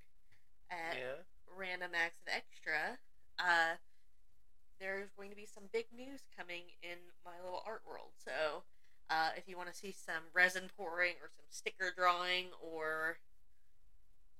at 0.70 0.96
Yeah. 0.96 1.22
Random 1.56 1.90
Acts 1.94 2.20
of 2.22 2.32
Extra. 2.32 2.98
Uh, 3.38 3.76
there's 4.78 5.10
going 5.16 5.30
to 5.30 5.36
be 5.36 5.46
some 5.46 5.64
big 5.72 5.86
news 5.92 6.22
coming 6.36 6.62
in 6.82 6.98
my 7.24 7.34
little 7.42 7.62
art 7.66 7.82
world. 7.88 8.12
So, 8.16 8.62
uh, 9.10 9.30
if 9.36 9.48
you 9.48 9.56
want 9.56 9.68
to 9.68 9.74
see 9.74 9.90
some 9.90 10.30
resin 10.32 10.70
pouring 10.76 11.14
or 11.20 11.30
some 11.34 11.46
sticker 11.50 11.90
drawing 11.96 12.46
or 12.62 13.18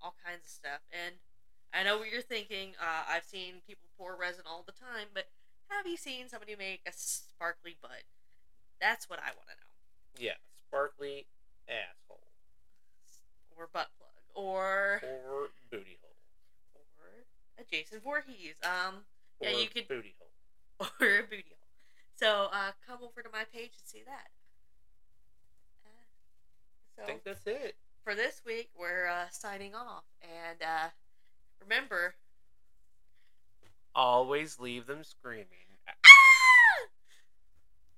all 0.01 0.15
kinds 0.25 0.45
of 0.45 0.51
stuff, 0.51 0.81
and 0.93 1.17
I 1.75 1.83
know 1.83 1.99
what 1.99 2.11
you're 2.11 2.23
thinking. 2.23 2.73
Uh, 2.81 3.05
I've 3.09 3.25
seen 3.25 3.55
people 3.67 3.89
pour 3.99 4.17
resin 4.17 4.45
all 4.49 4.65
the 4.67 4.73
time, 4.73 5.09
but 5.13 5.29
have 5.69 5.87
you 5.87 5.97
seen 5.97 6.29
somebody 6.29 6.57
make 6.57 6.81
a 6.87 6.93
sparkly 6.95 7.77
butt? 7.83 8.03
That's 8.81 9.09
what 9.11 9.19
I 9.19 9.29
want 9.37 9.49
to 9.49 9.55
know. 9.57 9.69
Yeah, 10.19 10.39
sparkly 10.67 11.27
asshole 11.69 12.21
Or 13.57 13.69
butt 13.73 13.89
plug. 13.99 14.09
Or 14.35 15.01
or 15.05 15.49
booty 15.71 15.99
hole. 16.01 16.15
or 16.99 17.25
a 17.61 17.65
Jason 17.71 18.01
Voorhees. 18.01 18.55
Um, 18.63 19.05
Yeah, 19.41 19.51
you 19.51 19.69
could- 19.69 19.89
booty 19.89 20.15
hole. 20.19 20.89
or 21.01 21.19
a 21.19 21.23
booty 21.25 21.45
hole. 21.49 21.59
So 22.17 22.49
uh, 22.53 22.73
come 22.87 22.99
over 23.03 23.23
to 23.23 23.29
my 23.33 23.45
page 23.53 23.73
and 23.79 23.85
see 23.87 24.03
that. 24.07 24.31
Uh, 25.87 27.03
I 27.03 27.07
think 27.07 27.25
that's 27.25 27.47
it. 27.47 27.77
for 28.05 28.15
this 28.15 28.41
week, 28.47 28.71
we're 28.79 29.07
uh, 29.07 29.27
signing 29.31 29.75
off, 29.75 30.05
and 30.23 30.63
uh, 30.63 30.89
remember, 31.61 32.15
Always 33.95 34.59
leave 34.59 34.87
them 34.87 35.05
screaming. 35.05 35.68